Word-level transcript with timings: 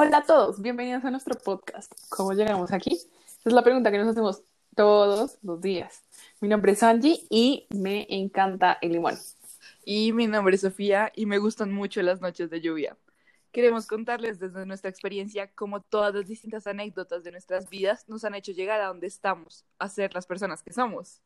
Hola 0.00 0.18
a 0.18 0.22
todos, 0.22 0.62
bienvenidos 0.62 1.04
a 1.04 1.10
nuestro 1.10 1.36
podcast. 1.36 1.92
¿Cómo 2.08 2.32
llegamos 2.32 2.70
aquí? 2.70 3.00
Es 3.44 3.52
la 3.52 3.64
pregunta 3.64 3.90
que 3.90 3.98
nos 3.98 4.06
hacemos 4.06 4.44
todos 4.76 5.38
los 5.42 5.60
días. 5.60 6.04
Mi 6.40 6.46
nombre 6.46 6.70
es 6.70 6.84
Angie 6.84 7.26
y 7.28 7.66
me 7.70 8.06
encanta 8.08 8.78
el 8.80 8.92
limón. 8.92 9.16
Y 9.84 10.12
mi 10.12 10.28
nombre 10.28 10.54
es 10.54 10.60
Sofía 10.60 11.10
y 11.16 11.26
me 11.26 11.38
gustan 11.38 11.72
mucho 11.72 12.00
las 12.02 12.20
noches 12.20 12.48
de 12.48 12.60
lluvia. 12.60 12.96
Queremos 13.50 13.88
contarles 13.88 14.38
desde 14.38 14.66
nuestra 14.66 14.88
experiencia 14.88 15.50
cómo 15.52 15.82
todas 15.82 16.14
las 16.14 16.28
distintas 16.28 16.68
anécdotas 16.68 17.24
de 17.24 17.32
nuestras 17.32 17.68
vidas 17.68 18.08
nos 18.08 18.22
han 18.24 18.36
hecho 18.36 18.52
llegar 18.52 18.80
a 18.80 18.86
donde 18.86 19.08
estamos, 19.08 19.64
a 19.80 19.88
ser 19.88 20.14
las 20.14 20.26
personas 20.26 20.62
que 20.62 20.72
somos. 20.72 21.22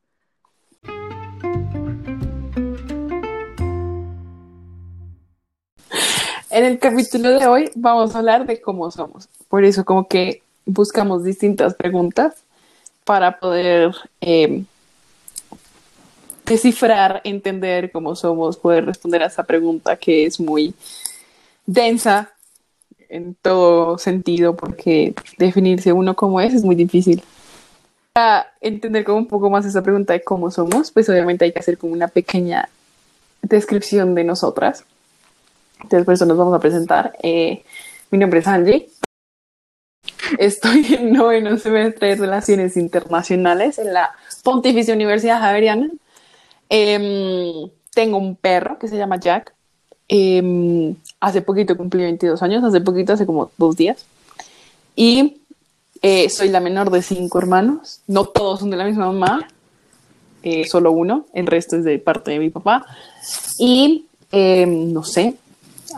En 6.53 6.67
el 6.67 6.79
capítulo 6.79 7.31
de 7.31 7.47
hoy 7.47 7.71
vamos 7.75 8.15
a 8.15 8.19
hablar 8.19 8.45
de 8.45 8.61
cómo 8.61 8.91
somos. 8.91 9.27
Por 9.49 9.65
eso 9.65 9.87
como 9.87 10.07
que 10.07 10.43
buscamos 10.67 11.25
distintas 11.25 11.73
preguntas 11.73 12.35
para 13.05 13.41
poder 13.41 13.95
eh, 14.21 14.63
descifrar, 16.45 17.23
entender 17.25 17.91
cómo 17.91 18.15
somos, 18.15 18.59
poder 18.59 18.85
responder 18.85 19.23
a 19.23 19.29
esa 19.29 19.45
pregunta 19.45 19.97
que 19.97 20.27
es 20.27 20.39
muy 20.39 20.75
densa 21.65 22.33
en 23.09 23.35
todo 23.41 23.97
sentido, 23.97 24.55
porque 24.55 25.15
definirse 25.39 25.95
uno 25.95 26.15
como 26.15 26.39
es 26.39 26.53
es 26.53 26.65
muy 26.65 26.75
difícil. 26.75 27.23
Para 28.13 28.53
entender 28.61 29.05
como 29.05 29.17
un 29.17 29.27
poco 29.27 29.49
más 29.49 29.65
esa 29.65 29.83
pregunta 29.83 30.13
de 30.13 30.23
cómo 30.23 30.51
somos, 30.51 30.91
pues 30.91 31.09
obviamente 31.09 31.47
hay 31.47 31.53
que 31.53 31.61
hacer 31.61 31.79
como 31.79 31.95
una 31.95 32.09
pequeña 32.09 32.69
descripción 33.41 34.15
de 34.15 34.25
nosotras. 34.25 34.85
Entonces, 35.83 36.05
por 36.05 36.15
eso 36.15 36.27
nos 36.27 36.37
vamos 36.37 36.55
a 36.55 36.61
presentar. 36.61 37.17
Eh, 37.23 37.65
mi 38.11 38.19
nombre 38.19 38.41
es 38.41 38.47
Angie. 38.47 38.89
Estoy 40.39 40.87
en 40.99 41.13
noveno 41.13 41.57
semestre 41.59 42.09
de 42.09 42.17
Relaciones 42.17 42.77
Internacionales 42.77 43.79
en 43.79 43.93
la 43.93 44.13
Pontificia 44.43 44.95
Universidad 44.95 45.41
Javeriana. 45.41 45.91
Eh, 46.71 47.71
tengo 47.95 48.19
un 48.19 48.37
perro 48.37 48.79
que 48.79 48.89
se 48.89 48.97
llama 48.97 49.21
Jack. 49.21 49.55
Eh, 50.09 50.95
hace 51.21 51.43
poquito 51.43 51.77
cumplí 51.77 52.03
22 52.03 52.43
años, 52.43 52.65
hace 52.65 52.81
poquito, 52.81 53.13
hace 53.13 53.27
como 53.27 53.51
dos 53.57 53.77
días. 53.77 54.05
Y 54.97 55.39
eh, 56.03 56.29
soy 56.29 56.49
la 56.49 56.61
menor 56.61 56.91
de 56.91 57.03
cinco 57.03 57.39
hermanos. 57.39 58.01
No 58.07 58.25
todos 58.27 58.61
son 58.61 58.71
de 58.71 58.77
la 58.77 58.85
misma 58.85 59.07
mamá, 59.07 59.49
eh, 60.43 60.67
solo 60.67 60.91
uno, 60.91 61.27
el 61.33 61.47
resto 61.47 61.77
es 61.77 61.85
de 61.85 61.99
parte 61.99 62.33
de 62.33 62.41
mi 62.41 62.51
papá. 62.51 62.85
Y 63.59 64.07
em, 64.33 64.93
no 64.93 65.05
sé, 65.05 65.37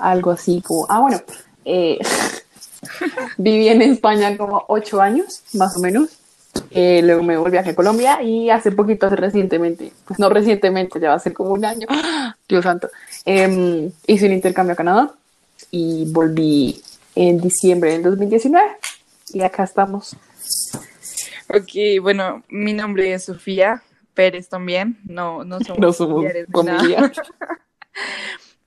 algo 0.01 0.31
así 0.31 0.61
como, 0.63 0.87
ah, 0.89 1.01
bueno, 1.01 1.21
eh, 1.65 1.99
viví 3.39 3.69
en 3.69 3.83
España 3.83 4.37
como 4.37 4.65
ocho 4.69 5.01
años, 5.01 5.43
más 5.55 5.77
o 5.77 5.81
menos. 5.81 6.11
Eh, 6.71 7.01
luego 7.03 7.25
me 7.25 7.37
volví 7.37 7.57
a 7.57 7.75
Colombia 7.75 8.23
y 8.23 8.49
hace 8.49 8.71
poquito, 8.71 9.07
hace 9.07 9.17
recientemente, 9.17 9.93
pues 10.07 10.21
no 10.21 10.29
recientemente, 10.29 11.01
ya 11.01 11.09
va 11.09 11.15
a 11.17 11.19
ser 11.19 11.33
como 11.33 11.51
un 11.51 11.65
año, 11.65 11.89
Dios 12.49 12.63
santo, 12.63 12.91
eh, 13.25 13.91
hice 14.07 14.27
un 14.27 14.33
intercambio 14.33 14.75
a 14.75 14.77
Canadá 14.77 15.11
y 15.73 16.05
volví 16.13 16.81
en 17.17 17.41
diciembre 17.41 17.93
del 17.93 18.05
2019 18.05 18.65
y 19.33 19.43
acá 19.43 19.65
estamos. 19.65 20.17
Ok, 21.49 22.01
bueno, 22.01 22.43
mi 22.49 22.73
nombre 22.73 23.13
es 23.13 23.25
Sofía 23.25 23.83
Pérez 24.15 24.49
también, 24.49 24.99
no, 25.05 25.45
no 25.45 25.59
somos, 25.61 25.79
No 25.81 25.93
somos 25.93 26.25
familia. 26.53 27.13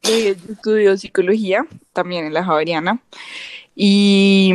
Eh, 0.10 0.38
yo 0.48 0.54
estudio 0.54 0.98
psicología 0.98 1.66
también 1.94 2.26
en 2.26 2.34
la 2.34 2.44
Javeriana 2.44 3.02
y 3.76 4.54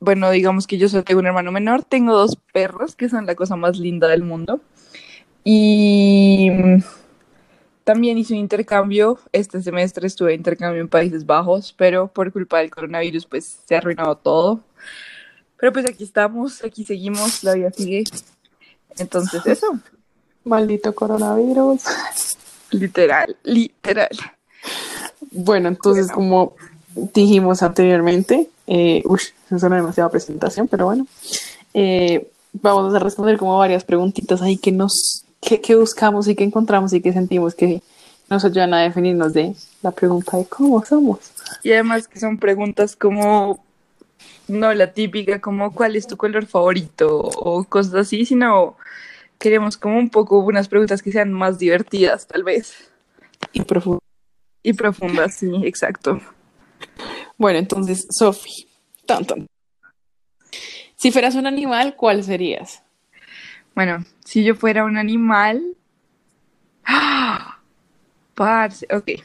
bueno, 0.00 0.30
digamos 0.30 0.66
que 0.66 0.78
yo 0.78 0.88
solo 0.88 1.04
tengo 1.04 1.20
un 1.20 1.26
hermano 1.26 1.50
menor, 1.52 1.84
tengo 1.84 2.16
dos 2.16 2.36
perros 2.52 2.94
que 2.94 3.08
son 3.08 3.26
la 3.26 3.34
cosa 3.34 3.56
más 3.56 3.78
linda 3.78 4.08
del 4.08 4.22
mundo 4.22 4.60
y 5.42 6.50
también 7.84 8.18
hice 8.18 8.34
un 8.34 8.40
intercambio, 8.40 9.18
este 9.32 9.62
semestre 9.62 10.06
estuve 10.06 10.30
de 10.30 10.36
intercambio 10.36 10.82
en 10.82 10.88
Países 10.88 11.24
Bajos, 11.24 11.72
pero 11.72 12.08
por 12.08 12.30
culpa 12.32 12.58
del 12.58 12.70
coronavirus 12.70 13.24
pues 13.24 13.60
se 13.66 13.74
ha 13.74 13.78
arruinado 13.78 14.16
todo. 14.16 14.60
Pero 15.56 15.72
pues 15.72 15.86
aquí 15.88 16.04
estamos, 16.04 16.62
aquí 16.62 16.84
seguimos, 16.84 17.42
la 17.42 17.54
vida 17.54 17.72
sigue. 17.72 18.04
Entonces 18.98 19.44
eso, 19.46 19.66
Maldito 20.44 20.94
coronavirus. 20.94 21.82
literal, 22.70 23.36
literal. 23.42 24.10
Bueno, 25.40 25.68
entonces, 25.68 26.10
como 26.10 26.54
dijimos 27.14 27.62
anteriormente, 27.62 28.48
eh, 28.66 29.04
uy, 29.04 29.20
eso 29.46 29.58
suena 29.60 29.76
demasiada 29.76 30.10
presentación, 30.10 30.66
pero 30.66 30.86
bueno, 30.86 31.06
eh, 31.74 32.28
vamos 32.54 32.92
a 32.92 32.98
responder 32.98 33.38
como 33.38 33.56
varias 33.56 33.84
preguntitas 33.84 34.42
ahí 34.42 34.56
que 34.56 34.72
nos, 34.72 35.24
que, 35.40 35.60
que 35.60 35.76
buscamos 35.76 36.26
y 36.26 36.34
que 36.34 36.42
encontramos 36.42 36.92
y 36.92 37.00
que 37.00 37.12
sentimos 37.12 37.54
que 37.54 37.82
nos 38.28 38.44
ayudan 38.44 38.74
a 38.74 38.80
definirnos 38.80 39.32
de 39.32 39.54
la 39.80 39.92
pregunta 39.92 40.36
de 40.36 40.44
cómo 40.46 40.84
somos. 40.84 41.20
Y 41.62 41.70
además 41.70 42.08
que 42.08 42.18
son 42.18 42.38
preguntas 42.38 42.96
como, 42.96 43.64
no 44.48 44.74
la 44.74 44.92
típica, 44.92 45.40
como 45.40 45.72
cuál 45.72 45.94
es 45.94 46.08
tu 46.08 46.16
color 46.16 46.46
favorito 46.46 47.16
o 47.16 47.62
cosas 47.62 47.94
así, 47.94 48.26
sino 48.26 48.74
queremos 49.38 49.76
como 49.76 49.98
un 49.98 50.10
poco 50.10 50.40
unas 50.40 50.66
preguntas 50.66 51.00
que 51.00 51.12
sean 51.12 51.32
más 51.32 51.60
divertidas, 51.60 52.26
tal 52.26 52.42
vez. 52.42 52.90
Y 53.52 53.62
profundo. 53.62 54.00
Y 54.62 54.72
profundas, 54.72 55.36
sí, 55.36 55.50
exacto. 55.64 56.20
Bueno, 57.36 57.58
entonces, 57.58 58.06
Sofi, 58.10 58.68
tan, 59.06 59.24
tan. 59.24 59.46
Si 60.96 61.12
fueras 61.12 61.36
un 61.36 61.46
animal, 61.46 61.94
¿cuál 61.96 62.24
serías? 62.24 62.82
Bueno, 63.74 64.04
si 64.24 64.42
yo 64.42 64.56
fuera 64.56 64.84
un 64.84 64.96
animal. 64.96 65.76
¡Ah! 66.84 67.60
Parce, 68.34 68.86
ok. 68.92 69.22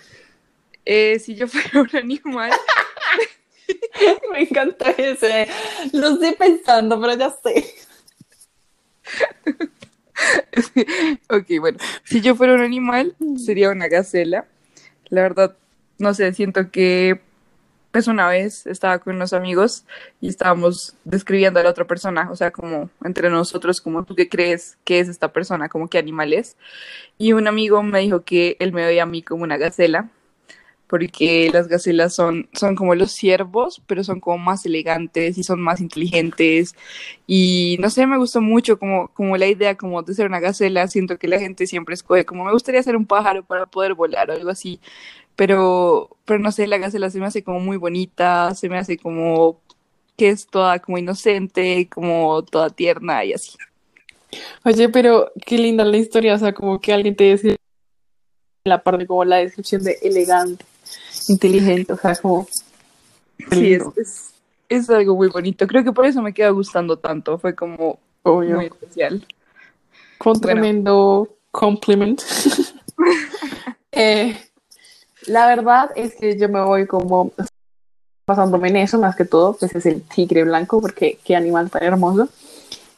Eh, 0.85 1.19
si 1.19 1.35
yo 1.35 1.47
fuera 1.49 1.81
un 1.81 1.97
animal. 1.97 2.51
Me 4.31 4.43
encanta 4.43 4.91
ese. 4.91 5.47
Lo 5.91 6.09
estoy 6.09 6.33
pensando, 6.33 6.99
pero 7.01 7.15
ya 7.15 7.29
sé. 7.31 7.73
Ok, 11.29 11.47
bueno. 11.59 11.79
Si 12.05 12.21
yo 12.21 12.35
fuera 12.35 12.53
un 12.53 12.61
animal, 12.61 13.15
sería 13.43 13.71
una 13.71 13.87
gacela. 13.87 14.47
La 15.13 15.21
verdad, 15.21 15.55
no 15.99 16.15
sé, 16.15 16.33
siento 16.33 16.71
que. 16.71 17.21
Pues 17.91 18.07
una 18.07 18.27
vez 18.27 18.65
estaba 18.65 18.97
con 18.97 19.15
unos 19.17 19.33
amigos 19.33 19.85
y 20.19 20.27
estábamos 20.27 20.95
describiendo 21.03 21.59
a 21.59 21.63
la 21.63 21.69
otra 21.69 21.85
persona, 21.85 22.31
o 22.31 22.35
sea, 22.35 22.49
como 22.49 22.89
entre 23.03 23.29
nosotros, 23.29 23.79
como 23.79 24.03
tú 24.03 24.15
qué 24.15 24.27
crees 24.27 24.79
que 24.83 24.99
es 24.99 25.09
esta 25.09 25.31
persona, 25.31 25.69
como 25.69 25.87
qué 25.87 25.99
animal 25.99 26.33
es. 26.33 26.57
Y 27.19 27.33
un 27.33 27.47
amigo 27.47 27.83
me 27.83 27.99
dijo 27.99 28.23
que 28.23 28.57
él 28.59 28.73
me 28.73 28.83
veía 28.83 29.03
a 29.03 29.05
mí 29.05 29.21
como 29.21 29.43
una 29.43 29.57
gacela, 29.57 30.09
porque 30.87 31.49
las 31.51 31.67
gacelas 31.67 32.13
son, 32.13 32.49
son 32.53 32.75
como 32.75 32.95
los 32.95 33.11
ciervos, 33.11 33.81
pero 33.87 34.03
son 34.03 34.19
como 34.19 34.37
más 34.37 34.65
elegantes 34.65 35.37
y 35.37 35.43
son 35.43 35.61
más 35.61 35.81
inteligentes. 35.81 36.75
Y 37.27 37.77
no 37.79 37.89
sé, 37.89 38.05
me 38.05 38.17
gustó 38.17 38.41
mucho 38.41 38.77
como, 38.77 39.07
como 39.09 39.37
la 39.37 39.47
idea 39.47 39.75
como 39.75 40.03
de 40.03 40.13
ser 40.13 40.27
una 40.27 40.39
gacela. 40.39 40.87
Siento 40.87 41.17
que 41.17 41.27
la 41.27 41.39
gente 41.39 41.67
siempre 41.67 41.95
escoge 41.95 42.25
como 42.25 42.45
me 42.45 42.51
gustaría 42.51 42.83
ser 42.83 42.95
un 42.95 43.05
pájaro 43.05 43.43
para 43.43 43.65
poder 43.65 43.93
volar 43.95 44.29
o 44.29 44.33
algo 44.33 44.49
así. 44.49 44.79
Pero, 45.35 46.09
pero 46.25 46.39
no 46.39 46.51
sé, 46.51 46.67
la 46.67 46.77
gacela 46.77 47.09
se 47.09 47.19
me 47.19 47.25
hace 47.25 47.43
como 47.43 47.59
muy 47.59 47.77
bonita, 47.77 48.53
se 48.55 48.69
me 48.69 48.77
hace 48.77 48.97
como 48.97 49.59
que 50.17 50.29
es 50.29 50.47
toda 50.47 50.79
como 50.79 50.97
inocente, 50.97 51.89
como 51.89 52.43
toda 52.43 52.69
tierna 52.69 53.25
y 53.25 53.33
así. 53.33 53.57
Oye, 54.63 54.89
pero 54.89 55.31
qué 55.45 55.57
linda 55.57 55.83
la 55.85 55.97
historia, 55.97 56.35
o 56.35 56.39
sea, 56.39 56.53
como 56.53 56.79
que 56.79 56.93
alguien 56.93 57.15
te 57.15 57.23
decía 57.25 57.55
la 58.63 58.81
parte 58.83 59.05
como 59.05 59.25
la 59.25 59.37
descripción 59.37 59.83
de 59.83 59.97
elegante, 60.01 60.65
inteligente, 61.29 61.93
o 61.93 61.97
sea, 61.97 62.15
como 62.15 62.47
Sí, 63.49 63.73
es, 63.73 63.79
lindo, 63.81 63.93
es, 63.97 64.33
es 64.69 64.89
algo 64.89 65.15
muy 65.15 65.27
bonito. 65.27 65.67
Creo 65.67 65.83
que 65.83 65.91
por 65.91 66.05
eso 66.05 66.21
me 66.21 66.33
queda 66.33 66.49
gustando 66.49 66.97
tanto. 66.97 67.37
Fue 67.37 67.53
como 67.55 67.99
obvio. 68.23 68.55
muy 68.57 68.65
especial. 68.65 69.25
Con 70.17 70.33
Bueno. 70.33 70.41
tremendo 70.41 71.29
compliment. 71.51 72.21
Eh, 73.95 74.35
la 75.27 75.45
verdad 75.47 75.91
es 75.95 76.15
que 76.15 76.37
yo 76.37 76.49
me 76.49 76.61
voy 76.61 76.87
como 76.87 77.31
basándome 78.25 78.69
en 78.69 78.77
eso 78.77 78.97
más 78.99 79.15
que 79.15 79.25
todo, 79.25 79.55
pues 79.55 79.75
es 79.75 79.85
el 79.85 80.01
tigre 80.01 80.43
blanco, 80.43 80.81
porque 80.81 81.19
qué 81.23 81.35
animal 81.35 81.69
tan 81.69 81.83
hermoso. 81.83 82.27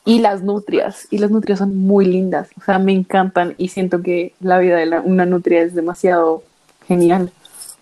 Y 0.05 0.19
las 0.19 0.41
nutrias, 0.44 1.07
y 1.11 1.17
las 1.17 1.31
nutrias 1.31 1.59
son 1.59 1.75
muy 1.75 2.05
lindas, 2.05 2.50
o 2.57 2.63
sea, 2.63 2.77
me 2.79 2.94
encantan 2.94 3.55
y 3.57 3.69
siento 3.69 4.01
que 4.01 4.33
la 4.39 4.59
vida 4.59 4.77
de 4.77 4.85
la- 4.85 5.01
una 5.01 5.25
nutria 5.25 5.61
es 5.63 5.73
demasiado 5.75 6.44
genial. 6.88 7.31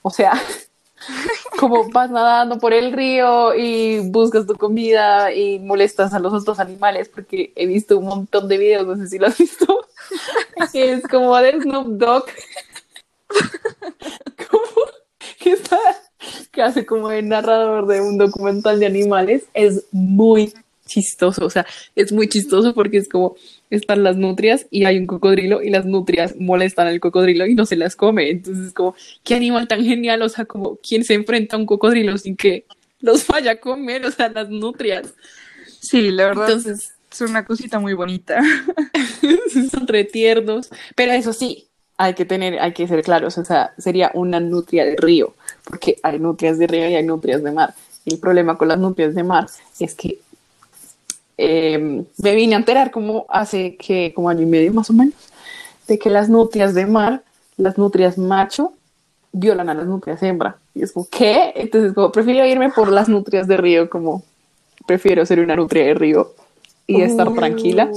O 0.04 0.12
sea, 0.12 0.34
como 1.60 1.90
vas 1.90 2.12
nadando 2.12 2.60
por 2.60 2.74
el 2.74 2.94
río 2.94 3.56
y 3.56 4.00
buscas 4.10 4.46
tu 4.46 4.56
comida 4.56 5.34
y 5.34 5.60
molestas 5.60 6.14
a 6.14 6.20
los 6.20 6.34
otros 6.34 6.60
animales, 6.60 7.10
porque 7.10 7.52
he 7.56 7.66
visto 7.66 7.98
un 7.98 8.06
montón 8.06 8.48
de 8.48 8.58
videos, 8.58 8.86
no 8.86 8.96
sé 8.96 9.08
si 9.08 9.18
lo 9.18 9.28
has 9.28 9.38
visto, 9.38 9.88
es 10.74 11.04
como 11.08 11.36
de 11.38 11.60
Snoop 11.62 11.88
Dogg, 11.98 12.26
como 14.50 14.88
que 15.40 15.54
está 15.54 15.80
que 16.52 16.62
hace 16.62 16.86
como 16.86 17.12
el 17.12 17.28
narrador 17.28 17.88
de 17.88 18.00
un 18.00 18.18
documental 18.18 18.80
de 18.80 18.86
animales, 18.86 19.46
es 19.54 19.86
muy 19.92 20.54
chistoso, 20.86 21.46
o 21.46 21.50
sea, 21.50 21.66
es 21.96 22.12
muy 22.12 22.30
chistoso 22.30 22.74
porque 22.74 22.98
es 22.98 23.10
como 23.10 23.36
están 23.76 24.04
las 24.04 24.18
nutrias 24.18 24.68
y 24.70 24.86
hay 24.86 24.98
un 24.98 25.08
cocodrilo 25.08 25.62
y 25.62 25.70
las 25.70 25.86
nutrias 25.86 26.36
molestan 26.40 26.88
al 26.88 27.00
cocodrilo 27.00 27.46
y 27.46 27.56
no 27.56 27.66
se 27.66 27.76
las 27.76 27.96
come, 27.96 28.30
entonces 28.30 28.68
es 28.68 28.74
como, 28.74 28.96
qué 29.24 29.36
animal 29.36 29.68
tan 29.68 29.84
genial, 29.84 30.22
o 30.22 30.30
sea, 30.30 30.46
como, 30.46 30.78
¿quién 30.78 31.04
se 31.04 31.14
enfrenta 31.14 31.56
a 31.56 31.60
un 31.60 31.66
cocodrilo 31.66 32.18
sin 32.18 32.36
que 32.36 32.66
los 33.00 33.28
vaya 33.28 33.52
a 33.52 33.56
comer? 33.58 34.06
O 34.06 34.12
sea, 34.12 34.30
las 34.30 34.50
nutrias. 34.50 35.14
Sí, 35.80 36.12
la 36.12 36.28
verdad. 36.28 36.50
Entonces, 36.50 36.94
es 37.12 37.22
una 37.22 37.46
cosita 37.46 37.80
muy 37.80 37.94
bonita. 37.94 38.42
son 39.72 39.88
retiernos, 39.88 40.70
pero 40.96 41.12
eso 41.12 41.34
sí, 41.34 41.68
hay 41.98 42.14
que 42.16 42.26
tener, 42.26 42.60
hay 42.60 42.74
que 42.74 42.88
ser 42.88 43.04
claros, 43.04 43.38
o 43.38 43.46
sea, 43.46 43.74
sería 43.78 44.12
una 44.14 44.40
nutria 44.40 44.86
de 44.86 44.96
río, 44.96 45.36
porque 45.64 45.98
hay 46.04 46.20
nutrias 46.20 46.58
de 46.58 46.68
río 46.68 46.90
y 46.90 46.96
hay 46.96 47.04
nutrias 47.04 47.44
de 47.44 47.52
mar. 47.52 47.74
El 48.06 48.20
problema 48.20 48.58
con 48.58 48.68
las 48.68 48.80
nutrias 48.80 49.16
de 49.16 49.24
mar 49.24 49.48
es 49.80 49.96
que 49.96 50.20
eh, 51.38 52.04
me 52.18 52.36
vine 52.36 52.56
a 52.56 52.60
enterar 52.60 52.92
como 52.92 53.26
hace 53.30 53.76
que 53.76 54.14
como 54.14 54.30
año 54.30 54.42
y 54.42 54.46
medio 54.46 54.74
más 54.74 54.90
o 54.90 54.94
menos, 54.94 55.16
de 55.88 56.00
que 56.00 56.10
las 56.10 56.30
nutrias 56.30 56.74
de 56.74 56.86
mar, 56.86 57.24
las 57.58 57.78
nutrias 57.78 58.18
macho, 58.18 58.74
violan 59.32 59.70
a 59.70 59.74
las 59.74 59.88
nutrias 59.88 60.22
hembra. 60.24 60.58
Y 60.74 60.84
es 60.84 60.92
como, 60.92 61.08
¿qué? 61.10 61.54
Entonces, 61.56 61.94
como, 61.94 62.12
prefiero 62.12 62.46
irme 62.46 62.70
por 62.70 62.92
las 62.92 63.10
nutrias 63.10 63.48
de 63.48 63.58
río, 63.58 63.90
como, 63.90 64.24
prefiero 64.86 65.26
ser 65.26 65.40
una 65.40 65.56
nutria 65.56 65.86
de 65.86 65.94
río 65.94 66.34
y 66.86 67.02
estar 67.02 67.34
tranquila, 67.34 67.90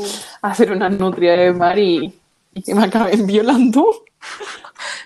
a 0.42 0.54
ser 0.54 0.72
una 0.72 0.88
nutria 0.88 1.36
de 1.36 1.52
mar 1.52 1.78
y 1.78 2.14
y 2.56 2.62
que 2.62 2.74
me 2.74 2.84
acaben 2.84 3.26
violando. 3.26 3.86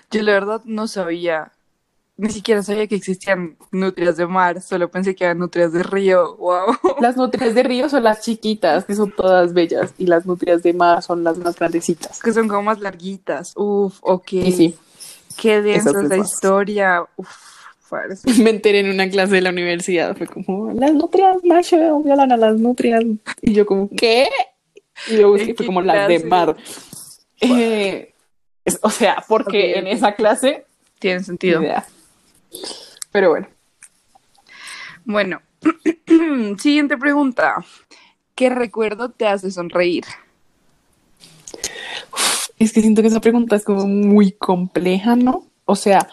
Yo 0.09 0.23
la 0.23 0.31
verdad 0.31 0.61
no 0.63 0.87
sabía, 0.87 1.51
ni 2.17 2.29
siquiera 2.29 2.61
sabía 2.61 2.87
que 2.87 2.95
existían 2.95 3.57
nutrias 3.71 4.17
de 4.17 4.27
mar, 4.27 4.61
solo 4.61 4.91
pensé 4.91 5.15
que 5.15 5.23
eran 5.23 5.39
nutrias 5.39 5.73
de 5.73 5.83
río, 5.83 6.35
wow. 6.37 6.75
Las 7.01 7.17
nutrias 7.17 7.55
de 7.55 7.63
río 7.63 7.89
son 7.89 8.03
las 8.03 8.21
chiquitas, 8.21 8.85
que 8.85 8.95
son 8.95 9.11
todas 9.11 9.53
bellas, 9.53 9.93
y 9.97 10.05
las 10.05 10.25
nutrias 10.25 10.61
de 10.63 10.73
mar 10.73 11.01
son 11.01 11.23
las 11.23 11.37
más 11.37 11.57
grandecitas. 11.57 12.21
Que 12.21 12.33
son 12.33 12.47
como 12.47 12.63
más 12.63 12.79
larguitas, 12.79 13.53
uf, 13.55 13.97
ok. 14.01 14.27
sí. 14.29 14.75
Qué 15.39 15.61
densa 15.61 15.89
es 15.89 16.09
la 16.09 16.17
historia, 16.17 17.05
uf. 17.15 17.51
Me 18.41 18.51
enteré 18.51 18.79
en 18.79 18.89
una 18.89 19.09
clase 19.09 19.35
de 19.35 19.41
la 19.41 19.49
universidad, 19.49 20.15
fue 20.15 20.27
como, 20.27 20.71
las 20.73 20.93
nutrias 20.93 21.37
macho 21.43 21.99
violan 22.01 22.31
a 22.31 22.37
las 22.37 22.57
nutrias, 22.57 23.03
y 23.41 23.53
yo 23.53 23.65
como, 23.65 23.89
¿qué? 23.89 24.29
Y 25.09 25.17
luego 25.17 25.37
fue 25.37 25.65
como 25.65 25.81
las 25.81 26.07
de 26.07 26.19
mar. 26.23 26.55
Eh, 27.41 28.13
o 28.81 28.89
sea, 28.89 29.23
porque 29.27 29.73
en 29.73 29.87
esa 29.87 30.13
clase 30.13 30.65
tiene 30.99 31.23
sentido. 31.23 31.61
Pero 33.11 33.29
bueno. 33.29 33.47
Bueno, 35.05 35.41
siguiente 36.59 36.97
pregunta. 36.97 37.63
¿Qué 38.35 38.49
recuerdo 38.49 39.09
te 39.09 39.27
hace 39.27 39.51
sonreír? 39.51 40.05
Es 42.59 42.73
que 42.73 42.81
siento 42.81 43.01
que 43.01 43.07
esa 43.07 43.21
pregunta 43.21 43.55
es 43.55 43.63
como 43.63 43.87
muy 43.87 44.31
compleja, 44.31 45.15
¿no? 45.15 45.45
O 45.65 45.75
sea, 45.75 46.07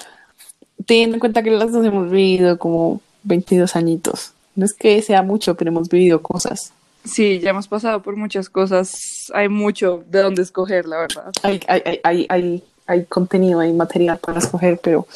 teniendo 0.86 1.16
en 1.16 1.20
cuenta 1.20 1.42
que 1.42 1.50
las 1.50 1.72
dos 1.72 1.84
hemos 1.84 2.10
vivido 2.10 2.58
como 2.58 3.00
22 3.24 3.76
añitos. 3.76 4.32
No 4.54 4.64
es 4.64 4.74
que 4.74 5.00
sea 5.02 5.22
mucho, 5.22 5.54
pero 5.54 5.70
hemos 5.70 5.88
vivido 5.88 6.22
cosas. 6.22 6.72
Sí, 7.04 7.38
ya 7.38 7.50
hemos 7.50 7.68
pasado 7.68 8.02
por 8.02 8.16
muchas 8.16 8.48
cosas. 8.48 9.30
Hay 9.34 9.48
mucho 9.48 10.04
de 10.08 10.22
dónde 10.22 10.42
escoger, 10.42 10.86
la 10.86 10.98
verdad. 10.98 11.32
Hay, 11.42 11.60
hay, 11.68 12.00
hay, 12.02 12.26
hay, 12.28 12.64
hay 12.86 13.04
contenido, 13.04 13.60
hay 13.60 13.72
material 13.72 14.18
para 14.18 14.38
escoger, 14.38 14.80
pero 14.82 15.06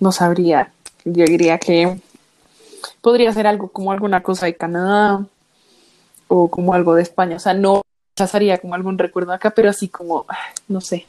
no 0.00 0.12
sabría. 0.12 0.72
Yo 1.04 1.24
diría 1.24 1.58
que 1.58 1.98
podría 3.00 3.32
ser 3.32 3.46
algo 3.46 3.68
como 3.68 3.92
alguna 3.92 4.22
cosa 4.22 4.46
de 4.46 4.56
Canadá 4.56 5.24
o 6.28 6.50
como 6.50 6.74
algo 6.74 6.94
de 6.94 7.02
España. 7.02 7.36
O 7.36 7.40
sea, 7.40 7.54
no 7.54 7.82
pasaría 8.16 8.58
como 8.58 8.74
algún 8.74 8.98
recuerdo 8.98 9.32
acá, 9.32 9.50
pero 9.50 9.70
así 9.70 9.88
como, 9.88 10.26
no 10.68 10.80
sé. 10.80 11.06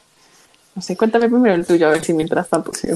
No 0.75 0.81
sé, 0.81 0.95
cuéntame 0.95 1.27
primero 1.27 1.55
el 1.55 1.65
tuyo, 1.65 1.87
a 1.87 1.91
ver 1.91 2.03
si 2.03 2.13
mientras 2.13 2.49
tanto 2.49 2.71
se. 2.73 2.93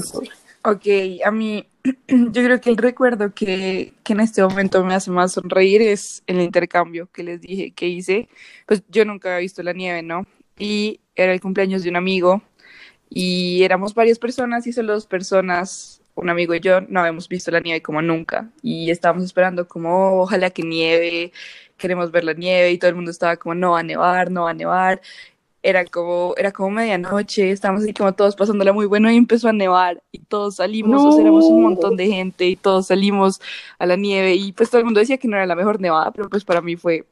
Ok, 0.64 0.86
a 1.24 1.32
mí 1.32 1.66
yo 2.08 2.44
creo 2.44 2.60
que 2.60 2.70
el 2.70 2.76
recuerdo 2.76 3.34
que, 3.34 3.92
que, 4.04 4.12
en 4.12 4.20
este 4.20 4.42
momento 4.42 4.84
me 4.84 4.94
hace 4.94 5.10
más 5.10 5.32
sonreír 5.32 5.82
es 5.82 6.22
el 6.28 6.40
intercambio 6.40 7.08
que 7.12 7.24
les 7.24 7.40
dije 7.40 7.72
que 7.72 7.88
hice. 7.88 8.28
Pues 8.66 8.82
yo 8.88 9.04
nunca 9.04 9.30
había 9.30 9.40
visto 9.40 9.62
la 9.64 9.72
nieve, 9.72 10.02
¿no? 10.02 10.24
Y 10.58 11.00
era 11.16 11.32
el 11.32 11.40
cumpleaños 11.40 11.82
de 11.82 11.90
un 11.90 11.96
amigo 11.96 12.42
y 13.14 13.62
éramos 13.62 13.94
varias 13.94 14.18
personas 14.18 14.66
y 14.66 14.72
solo 14.72 14.94
dos 14.94 15.06
personas, 15.06 16.00
un 16.14 16.30
amigo 16.30 16.54
y 16.54 16.60
yo, 16.60 16.80
no 16.80 17.00
habíamos 17.00 17.28
visto 17.28 17.50
la 17.50 17.60
nieve 17.60 17.82
como 17.82 18.00
nunca. 18.02 18.50
Y 18.62 18.90
estábamos 18.90 19.24
esperando 19.24 19.68
como 19.68 20.22
ojalá 20.22 20.50
que 20.50 20.62
nieve, 20.62 21.32
queremos 21.76 22.10
ver 22.10 22.24
la 22.24 22.32
nieve 22.32 22.70
y 22.72 22.78
todo 22.78 22.88
el 22.90 22.96
mundo 22.96 23.10
estaba 23.10 23.36
como 23.36 23.54
no 23.54 23.72
va 23.72 23.80
a 23.80 23.82
nevar, 23.82 24.30
no 24.30 24.44
va 24.44 24.50
a 24.50 24.54
nevar 24.54 25.00
era 25.62 25.84
como, 25.84 26.34
era 26.36 26.50
como 26.50 26.70
medianoche, 26.70 27.52
estábamos 27.52 27.84
así 27.84 27.94
como 27.94 28.12
todos 28.12 28.34
pasándola 28.34 28.72
muy 28.72 28.86
bueno 28.86 29.10
y 29.10 29.16
empezó 29.16 29.48
a 29.48 29.52
nevar 29.52 30.02
y 30.10 30.18
todos 30.18 30.56
salimos, 30.56 31.18
éramos 31.18 31.44
un 31.44 31.62
montón 31.62 31.96
de 31.96 32.08
gente 32.08 32.46
y 32.46 32.56
todos 32.56 32.88
salimos 32.88 33.40
a 33.78 33.86
la 33.86 33.96
nieve 33.96 34.34
y 34.34 34.52
pues 34.52 34.70
todo 34.70 34.80
el 34.80 34.84
mundo 34.84 35.00
decía 35.00 35.18
que 35.18 35.28
no 35.28 35.36
era 35.36 35.46
la 35.46 35.54
mejor 35.54 35.80
nevada, 35.80 36.10
pero 36.10 36.28
pues 36.28 36.44
para 36.44 36.60
mí 36.60 36.74
fue 36.74 37.04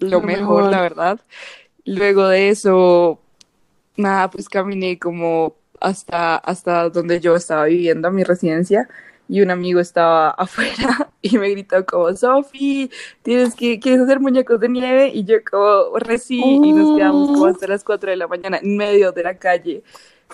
lo, 0.00 0.20
mejor, 0.20 0.70
la 0.70 0.80
verdad. 0.80 1.20
Luego 1.84 2.26
de 2.26 2.48
eso, 2.48 3.20
nada, 3.98 4.30
pues 4.30 4.48
caminé 4.48 4.98
como 4.98 5.56
hasta, 5.80 6.36
hasta 6.36 6.88
donde 6.88 7.20
yo 7.20 7.36
estaba 7.36 7.66
viviendo, 7.66 8.10
mi 8.10 8.24
residencia, 8.24 8.88
y 9.28 9.42
un 9.42 9.50
amigo 9.50 9.80
estaba 9.80 10.30
afuera 10.38 11.10
y 11.20 11.36
me 11.36 11.50
gritó 11.50 11.84
como, 11.84 12.14
Sofi, 12.16 12.90
tienes 13.22 13.54
que, 13.54 13.78
¿quieres 13.78 14.00
hacer 14.00 14.20
muñecos 14.20 14.58
de 14.60 14.68
nieve? 14.68 15.10
Y 15.12 15.24
yo 15.24 15.36
como, 15.48 15.98
reci, 15.98 16.40
y 16.40 16.72
nos 16.72 16.96
quedamos 16.96 17.28
como 17.28 17.46
hasta 17.46 17.66
las 17.66 17.84
4 17.84 18.10
de 18.10 18.16
la 18.16 18.26
mañana 18.26 18.58
en 18.62 18.76
medio 18.76 19.12
de 19.12 19.22
la 19.22 19.36
calle, 19.36 19.82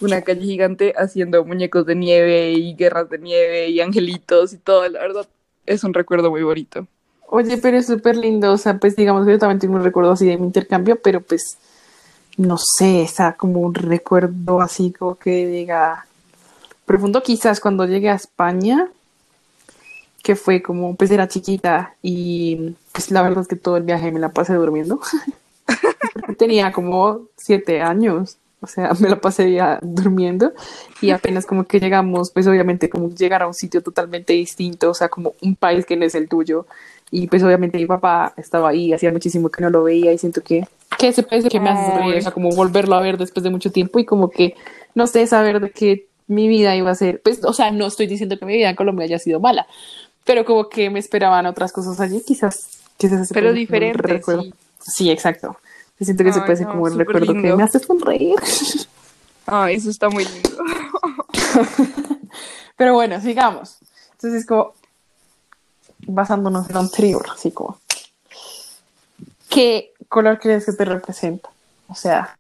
una 0.00 0.22
calle 0.22 0.42
gigante 0.42 0.94
haciendo 0.96 1.44
muñecos 1.44 1.86
de 1.86 1.94
nieve 1.94 2.52
y 2.52 2.74
guerras 2.74 3.08
de 3.10 3.18
nieve 3.18 3.68
y 3.68 3.80
angelitos 3.80 4.52
y 4.52 4.58
todo, 4.58 4.88
la 4.88 5.00
verdad, 5.00 5.26
es 5.66 5.84
un 5.84 5.94
recuerdo 5.94 6.30
muy 6.30 6.42
bonito. 6.42 6.86
Oye, 7.26 7.56
pero 7.56 7.78
es 7.78 7.86
súper 7.86 8.16
lindo, 8.16 8.52
o 8.52 8.58
sea, 8.58 8.78
pues 8.78 8.94
digamos 8.94 9.24
que 9.24 9.32
yo 9.32 9.38
también 9.38 9.58
tengo 9.58 9.74
un 9.74 9.82
recuerdo 9.82 10.12
así 10.12 10.26
de 10.26 10.36
mi 10.36 10.46
intercambio, 10.46 11.00
pero 11.02 11.20
pues, 11.20 11.58
no 12.36 12.56
sé, 12.58 13.02
está 13.02 13.34
como 13.34 13.60
un 13.60 13.74
recuerdo 13.74 14.60
así 14.60 14.92
como 14.92 15.16
que 15.16 15.46
diga, 15.46 16.06
profundo 16.84 17.22
quizás 17.22 17.60
cuando 17.60 17.86
llegué 17.86 18.10
a 18.10 18.14
España, 18.14 18.88
que 20.22 20.36
fue 20.36 20.62
como, 20.62 20.96
pues 20.96 21.10
era 21.10 21.28
chiquita 21.28 21.94
y 22.02 22.74
pues 22.92 23.10
la 23.10 23.22
verdad 23.22 23.42
es 23.42 23.48
que 23.48 23.56
todo 23.56 23.76
el 23.76 23.82
viaje 23.82 24.10
me 24.10 24.20
la 24.20 24.30
pasé 24.30 24.54
durmiendo. 24.54 25.00
Tenía 26.38 26.72
como 26.72 27.22
siete 27.36 27.82
años, 27.82 28.38
o 28.60 28.66
sea, 28.66 28.92
me 28.98 29.10
la 29.10 29.20
pasé 29.20 29.52
ya 29.52 29.78
durmiendo 29.82 30.52
y 31.02 31.10
apenas 31.10 31.44
como 31.44 31.64
que 31.64 31.78
llegamos, 31.78 32.30
pues 32.30 32.46
obviamente 32.46 32.88
como 32.88 33.10
llegar 33.10 33.42
a 33.42 33.46
un 33.46 33.54
sitio 33.54 33.82
totalmente 33.82 34.32
distinto, 34.32 34.90
o 34.90 34.94
sea, 34.94 35.08
como 35.08 35.34
un 35.42 35.54
país 35.56 35.84
que 35.84 35.96
no 35.96 36.06
es 36.06 36.14
el 36.14 36.28
tuyo. 36.28 36.66
Y 37.10 37.28
pues 37.28 37.42
obviamente 37.42 37.78
mi 37.78 37.86
papá 37.86 38.32
estaba 38.36 38.70
ahí, 38.70 38.92
hacía 38.92 39.12
muchísimo 39.12 39.50
que 39.50 39.62
no 39.62 39.70
lo 39.70 39.84
veía 39.84 40.12
y 40.12 40.18
siento 40.18 40.40
que, 40.40 40.66
que 40.98 41.08
ese 41.08 41.22
país 41.22 41.44
que 41.50 41.60
me 41.60 41.70
hace 41.70 41.98
reír, 41.98 42.16
o 42.16 42.22
sea, 42.22 42.32
como 42.32 42.50
volverlo 42.50 42.94
a 42.94 43.00
ver 43.00 43.18
después 43.18 43.42
de 43.42 43.50
mucho 43.50 43.70
tiempo 43.70 43.98
y 43.98 44.04
como 44.04 44.30
que, 44.30 44.54
no 44.94 45.06
sé, 45.06 45.26
saber 45.26 45.60
de 45.60 45.70
que 45.70 46.06
mi 46.26 46.48
vida 46.48 46.74
iba 46.74 46.90
a 46.90 46.94
ser, 46.94 47.20
pues, 47.22 47.44
o 47.44 47.52
sea, 47.52 47.70
no 47.70 47.86
estoy 47.86 48.06
diciendo 48.06 48.38
que 48.38 48.46
mi 48.46 48.56
vida 48.56 48.70
en 48.70 48.76
Colombia 48.76 49.04
haya 49.04 49.18
sido 49.18 49.40
mala, 49.40 49.66
pero 50.24 50.44
como 50.44 50.68
que 50.68 50.90
me 50.90 50.98
esperaban 50.98 51.46
otras 51.46 51.72
cosas 51.72 52.00
allí, 52.00 52.22
quizás, 52.26 52.68
quizás 52.96 53.30
pero 53.32 53.52
diferente. 53.52 54.22
Sí. 54.24 54.54
sí. 54.80 55.10
exacto. 55.10 55.56
Me 55.98 56.06
siento 56.06 56.24
que 56.24 56.32
se 56.32 56.40
puede 56.40 56.56
ser 56.56 56.66
como 56.66 56.88
el 56.88 56.96
recuerdo 56.96 57.34
que 57.34 57.54
me 57.54 57.62
hace 57.62 57.78
sonreír. 57.78 58.34
Ay, 59.46 59.76
eso 59.76 59.90
está 59.90 60.08
muy 60.08 60.24
lindo. 60.24 60.48
pero 62.76 62.94
bueno, 62.94 63.20
sigamos. 63.20 63.76
Entonces, 64.12 64.46
como 64.46 64.72
basándonos 66.06 66.68
en 66.70 66.76
un 66.78 66.90
trío, 66.90 67.20
así 67.32 67.50
como, 67.50 67.78
¿qué 69.48 69.92
color 70.14 70.38
crees 70.38 70.64
que 70.64 70.72
te 70.72 70.84
representa? 70.84 71.50
O 71.88 71.94
sea, 71.96 72.38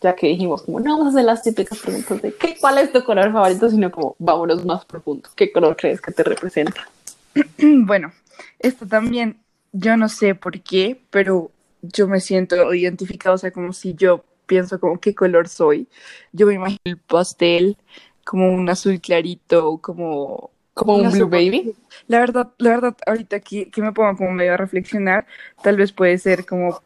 ya 0.00 0.16
que 0.16 0.26
dijimos 0.26 0.62
como 0.62 0.80
no 0.80 0.98
vamos 0.98 1.06
a 1.06 1.10
hacer 1.10 1.24
las 1.24 1.42
típicas 1.44 1.78
preguntas 1.78 2.20
de 2.20 2.34
¿qué, 2.34 2.56
cuál 2.60 2.78
es 2.78 2.92
tu 2.92 3.04
color 3.04 3.32
favorito, 3.32 3.70
sino 3.70 3.92
como 3.92 4.16
vámonos 4.18 4.64
más 4.64 4.84
profundo. 4.84 5.30
¿Qué 5.36 5.52
color 5.52 5.76
crees 5.76 6.00
que 6.00 6.10
te 6.10 6.24
representa? 6.24 6.88
Bueno, 7.86 8.12
esto 8.58 8.86
también, 8.86 9.38
yo 9.72 9.96
no 9.96 10.08
sé 10.08 10.34
por 10.34 10.60
qué, 10.60 11.00
pero 11.10 11.52
yo 11.82 12.08
me 12.08 12.20
siento 12.20 12.74
identificado, 12.74 13.36
o 13.36 13.38
sea, 13.38 13.52
como 13.52 13.72
si 13.72 13.94
yo 13.94 14.24
pienso 14.46 14.80
como 14.80 14.98
qué 14.98 15.14
color 15.14 15.48
soy. 15.48 15.86
Yo 16.32 16.46
me 16.46 16.54
imagino 16.54 16.80
el 16.84 16.98
pastel, 16.98 17.76
como 18.24 18.52
un 18.52 18.68
azul 18.68 19.00
clarito, 19.00 19.78
como... 19.78 20.50
Como 20.74 20.96
un 20.96 21.12
blue 21.12 21.28
baby. 21.28 21.76
La 22.08 22.18
verdad, 22.18 22.50
la 22.58 22.70
verdad, 22.70 22.96
ahorita 23.06 23.38
que, 23.38 23.70
que 23.70 23.80
me 23.80 23.92
pongo 23.92 24.16
como 24.16 24.32
medio 24.32 24.54
a 24.54 24.56
reflexionar, 24.56 25.24
tal 25.62 25.76
vez 25.76 25.92
puede 25.92 26.18
ser 26.18 26.44
como 26.44 26.82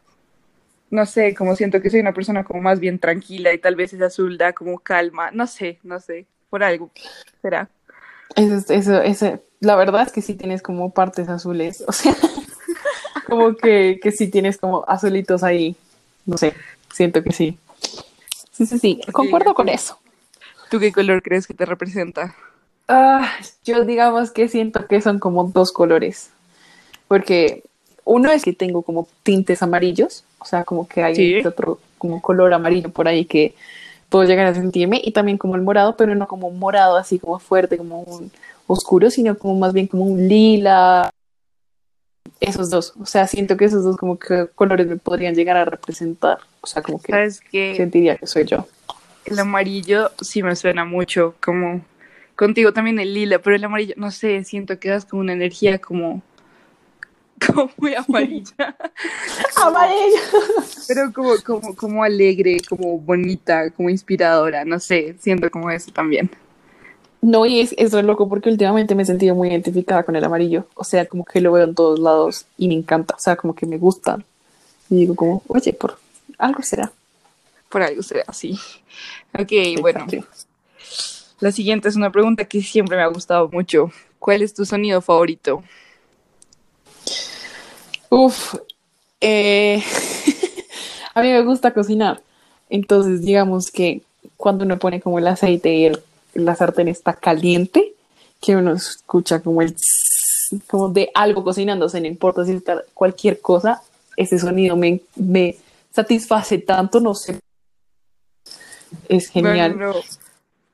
no 0.91 1.05
sé, 1.05 1.35
como 1.35 1.55
siento 1.55 1.81
que 1.81 1.89
soy 1.89 1.99
una 1.99 2.13
persona 2.13 2.43
como 2.43 2.61
más 2.61 2.79
bien 2.79 2.99
tranquila 2.99 3.53
y 3.53 3.59
tal 3.59 3.75
vez 3.75 3.93
es 3.93 4.01
azul 4.01 4.37
da 4.37 4.53
como 4.53 4.79
calma, 4.79 5.31
no 5.31 5.47
sé, 5.47 5.79
no 5.83 5.99
sé, 5.99 6.25
por 6.49 6.63
algo 6.63 6.89
será. 7.41 7.69
Eso, 8.35 8.73
eso, 8.73 9.01
eso, 9.01 9.41
la 9.59 9.75
verdad 9.75 10.03
es 10.03 10.11
que 10.11 10.21
sí 10.21 10.35
tienes 10.35 10.61
como 10.61 10.91
partes 10.93 11.29
azules, 11.29 11.83
o 11.87 11.91
sea, 11.91 12.15
como 13.27 13.55
que, 13.55 13.99
que 14.01 14.11
sí 14.11 14.27
tienes 14.27 14.57
como 14.57 14.83
azulitos 14.87 15.43
ahí, 15.43 15.75
no 16.25 16.37
sé, 16.37 16.53
siento 16.93 17.23
que 17.23 17.31
sí. 17.31 17.57
Sí, 18.51 18.65
sí, 18.65 18.79
sí, 18.79 19.01
concuerdo 19.11 19.53
con 19.53 19.69
eso. 19.69 19.99
¿Tú 20.69 20.79
qué 20.79 20.91
color 20.91 21.23
crees 21.23 21.47
que 21.47 21.53
te 21.53 21.65
representa? 21.65 22.35
Ah, 22.87 23.31
yo 23.63 23.85
digamos 23.85 24.31
que 24.31 24.49
siento 24.49 24.85
que 24.87 25.01
son 25.01 25.19
como 25.19 25.45
dos 25.45 25.71
colores, 25.71 26.31
porque 27.07 27.63
uno 28.09 28.31
es 28.31 28.43
que 28.43 28.53
tengo 28.53 28.81
como 28.81 29.07
tintes 29.23 29.61
amarillos, 29.61 30.23
o 30.39 30.45
sea, 30.45 30.63
como 30.63 30.87
que 30.87 31.03
hay 31.03 31.15
Sí. 31.15 31.47
otro 31.47 31.79
como 31.97 32.21
color 32.21 32.53
amarillo 32.53 32.89
por 32.89 33.07
ahí 33.07 33.25
que 33.25 33.53
puedo 34.09 34.25
llegar 34.27 34.47
a 34.47 34.55
sentirme, 34.55 34.99
y 35.03 35.11
también 35.11 35.37
como 35.37 35.55
el 35.55 35.61
morado, 35.61 35.95
pero 35.95 36.15
no 36.15 36.27
como 36.27 36.47
un 36.47 36.57
morado 36.57 36.97
así 36.97 37.19
como 37.19 37.37
fuerte, 37.39 37.77
como 37.77 38.01
un 38.01 38.31
oscuro, 38.67 39.11
sino 39.11 39.37
como 39.37 39.55
más 39.59 39.73
bien 39.73 39.85
como 39.87 40.05
un 40.05 40.27
lila, 40.27 41.09
esos 42.39 42.69
dos, 42.69 42.93
o 42.99 43.05
sea, 43.05 43.27
siento 43.27 43.57
que 43.57 43.65
esos 43.65 43.83
dos 43.83 43.97
como 43.97 44.17
que 44.17 44.47
colores 44.55 44.87
me 44.87 44.95
podrían 44.97 45.35
llegar 45.35 45.57
a 45.57 45.65
representar, 45.65 46.39
o 46.61 46.67
sea, 46.67 46.81
como 46.81 47.01
que 47.01 47.11
Sabes 47.11 47.41
que 47.41 47.75
sentiría 47.75 48.15
que 48.17 48.25
soy 48.27 48.45
yo. 48.45 48.65
el 49.25 49.37
amarillo 49.37 50.09
sí 50.21 50.41
me 50.41 50.55
suena 50.55 50.85
mucho, 50.85 51.35
como 51.43 51.81
contigo 52.35 52.71
también 52.71 52.97
el 52.99 53.13
lila, 53.13 53.39
pero 53.39 53.55
el 53.55 53.63
amarillo, 53.63 53.93
no 53.97 54.09
sé, 54.11 54.43
siento 54.45 54.79
que 54.79 54.89
das 54.89 55.05
como 55.05 55.21
una 55.21 55.33
energía 55.33 55.79
como, 55.79 56.21
como 57.45 57.71
muy 57.77 57.95
amarilla, 57.95 58.75
Amarillo. 59.55 60.21
pero 60.87 61.13
como, 61.13 61.35
como, 61.45 61.75
como 61.75 62.03
alegre, 62.03 62.57
como 62.67 62.99
bonita, 62.99 63.69
como 63.71 63.89
inspiradora, 63.89 64.65
no 64.65 64.79
sé, 64.79 65.15
siento 65.19 65.49
como 65.49 65.69
eso 65.71 65.91
también. 65.91 66.29
No, 67.21 67.45
y 67.45 67.59
es, 67.59 67.75
eso 67.77 67.99
es 67.99 68.05
loco 68.05 68.29
porque 68.29 68.49
últimamente 68.49 68.95
me 68.95 69.03
he 69.03 69.05
sentido 69.05 69.35
muy 69.35 69.49
identificada 69.49 70.03
con 70.03 70.15
el 70.15 70.23
amarillo. 70.23 70.67
O 70.75 70.85
sea, 70.85 71.05
como 71.05 71.25
que 71.25 71.41
lo 71.41 71.51
veo 71.51 71.65
en 71.65 71.75
todos 71.75 71.99
lados 71.99 72.45
y 72.57 72.69
me 72.69 72.75
encanta. 72.75 73.15
O 73.15 73.19
sea, 73.19 73.35
como 73.35 73.53
que 73.53 73.65
me 73.65 73.77
gusta. 73.77 74.19
Y 74.89 74.95
digo 74.95 75.15
como, 75.15 75.43
oye, 75.47 75.73
por 75.73 75.99
algo 76.37 76.61
será. 76.63 76.91
Por 77.67 77.81
algo 77.81 78.01
será 78.03 78.23
así. 78.27 78.57
Ok, 79.37 79.51
bueno, 79.81 80.05
la 81.39 81.51
siguiente 81.51 81.89
es 81.89 81.95
una 81.95 82.11
pregunta 82.11 82.45
que 82.45 82.61
siempre 82.61 82.97
me 82.97 83.03
ha 83.03 83.07
gustado 83.07 83.49
mucho. 83.49 83.91
¿Cuál 84.17 84.41
es 84.41 84.53
tu 84.53 84.65
sonido 84.65 85.01
favorito? 85.01 85.63
Uf, 88.09 88.55
eh, 89.21 89.83
a 91.13 91.21
mí 91.21 91.29
me 91.29 91.43
gusta 91.43 91.73
cocinar. 91.73 92.21
Entonces, 92.69 93.21
digamos 93.21 93.71
que 93.71 94.01
cuando 94.37 94.65
uno 94.65 94.77
pone 94.79 95.01
como 95.01 95.19
el 95.19 95.27
aceite 95.27 95.73
y 95.73 95.85
el, 95.85 95.99
la 96.33 96.55
sartén 96.55 96.87
está 96.87 97.13
caliente, 97.13 97.93
que 98.41 98.55
uno 98.55 98.73
escucha 98.73 99.41
como 99.41 99.61
el 99.61 99.75
tss, 99.75 100.55
como 100.67 100.89
de 100.89 101.09
algo 101.13 101.43
cocinándose, 101.43 101.99
no 101.99 102.07
importa 102.07 102.45
si 102.45 102.53
está 102.53 102.81
cualquier 102.93 103.41
cosa, 103.41 103.81
ese 104.15 104.39
sonido 104.39 104.75
me, 104.75 105.01
me 105.15 105.57
satisface 105.91 106.59
tanto, 106.59 106.99
no 106.99 107.13
sé. 107.13 107.39
Es 109.07 109.29
genial. 109.29 109.73
Bueno, 109.73 109.93
no, 109.93 109.99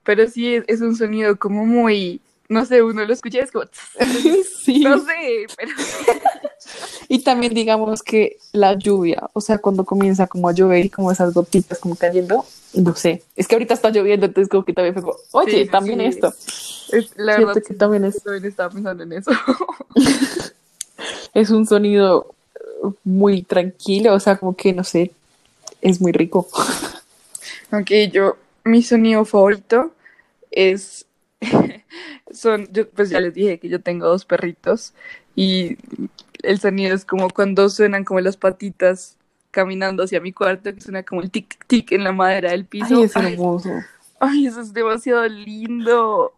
pero 0.03 0.29
sí 0.29 0.55
es, 0.55 0.63
es 0.67 0.81
un 0.81 0.95
sonido 0.95 1.37
como 1.37 1.65
muy, 1.65 2.21
no 2.47 2.65
sé, 2.65 2.81
uno 2.83 3.03
lo 3.05 3.13
escucha 3.13 3.39
y 3.39 3.41
es 3.41 3.51
como, 3.51 3.65
Sí. 4.63 4.79
no 4.79 4.99
sé, 4.99 5.45
pero 5.57 5.71
Y 7.07 7.19
también 7.19 7.53
digamos 7.53 8.01
que 8.01 8.37
la 8.51 8.73
lluvia, 8.77 9.29
o 9.33 9.41
sea, 9.41 9.57
cuando 9.59 9.85
comienza 9.85 10.27
como 10.27 10.49
a 10.49 10.53
llover 10.53 10.85
y 10.85 10.89
como 10.89 11.11
esas 11.11 11.33
gotitas 11.33 11.79
como 11.79 11.95
cayendo, 11.95 12.45
no 12.73 12.95
sé, 12.95 13.23
es 13.35 13.47
que 13.47 13.55
ahorita 13.55 13.73
está 13.73 13.89
lloviendo, 13.89 14.25
entonces 14.25 14.49
como 14.49 14.65
que 14.65 14.73
también 14.73 14.93
fue 14.93 15.03
como, 15.03 15.15
oye, 15.31 15.65
Sí, 15.65 15.69
también 15.69 15.99
sí. 15.99 16.05
esto. 16.05 16.33
es, 16.91 17.11
la 17.15 17.35
Siento 17.35 17.47
verdad 17.47 17.63
que 17.67 17.73
también 17.75 18.05
es, 18.05 18.21
también 18.23 18.45
estaba 18.45 18.69
pensando 18.69 19.03
en 19.03 19.13
eso. 19.13 19.31
es 21.33 21.49
un 21.49 21.65
sonido 21.67 22.33
uh, 22.81 22.93
muy 23.03 23.43
tranquilo, 23.43 24.13
o 24.13 24.19
sea, 24.19 24.37
como 24.37 24.55
que, 24.55 24.73
no 24.73 24.83
sé, 24.83 25.11
es 25.81 26.01
muy 26.01 26.11
rico. 26.11 26.47
Ok, 27.71 27.91
yo, 28.11 28.37
mi 28.63 28.83
sonido 28.83 29.25
favorito 29.25 29.91
es, 30.51 31.05
son, 32.31 32.67
yo, 32.71 32.87
pues 32.89 33.09
ya 33.09 33.19
les 33.19 33.33
dije 33.33 33.59
que 33.59 33.69
yo 33.69 33.81
tengo 33.81 34.07
dos 34.07 34.23
perritos 34.23 34.93
y 35.35 35.77
el 36.45 36.59
sonido 36.59 36.95
es 36.95 37.05
como 37.05 37.29
cuando 37.29 37.69
suenan 37.69 38.03
como 38.03 38.19
las 38.19 38.37
patitas 38.37 39.17
caminando 39.51 40.03
hacia 40.03 40.19
mi 40.19 40.33
cuarto, 40.33 40.73
que 40.73 40.81
suena 40.81 41.03
como 41.03 41.21
el 41.21 41.31
tic 41.31 41.65
tic 41.67 41.93
en 41.93 42.03
la 42.03 42.11
madera 42.11 42.51
del 42.51 42.65
piso. 42.65 42.97
Ay, 42.97 43.03
es 43.03 43.15
hermoso. 43.15 43.71
ay, 44.19 44.47
eso 44.47 44.61
es 44.61 44.73
demasiado 44.73 45.25
lindo. 45.27 46.33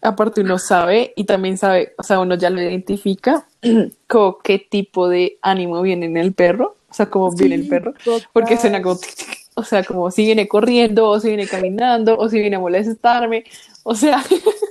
Aparte 0.00 0.40
uno 0.40 0.58
sabe 0.58 1.12
y 1.16 1.24
también 1.24 1.58
sabe, 1.58 1.92
o 1.98 2.02
sea, 2.02 2.20
uno 2.20 2.36
ya 2.36 2.50
lo 2.50 2.62
identifica 2.62 3.46
como 4.08 4.38
qué 4.38 4.58
tipo 4.58 5.08
de 5.08 5.38
ánimo 5.42 5.82
viene 5.82 6.06
en 6.06 6.16
el 6.16 6.32
perro, 6.32 6.76
o 6.88 6.94
sea, 6.94 7.10
cómo 7.10 7.30
viene 7.32 7.56
el 7.56 7.68
perro, 7.68 7.94
total. 8.04 8.28
porque 8.32 8.56
suena 8.56 8.80
como, 8.80 8.96
tic, 8.96 9.14
tic, 9.14 9.38
o 9.54 9.64
sea, 9.64 9.82
como 9.84 10.10
si 10.10 10.24
viene 10.24 10.48
corriendo, 10.48 11.08
o 11.08 11.20
si 11.20 11.28
viene 11.28 11.46
caminando, 11.46 12.16
o 12.16 12.28
si 12.28 12.38
viene 12.38 12.56
a 12.56 12.60
molestarme, 12.60 13.44
o 13.82 13.94
sea, 13.94 14.24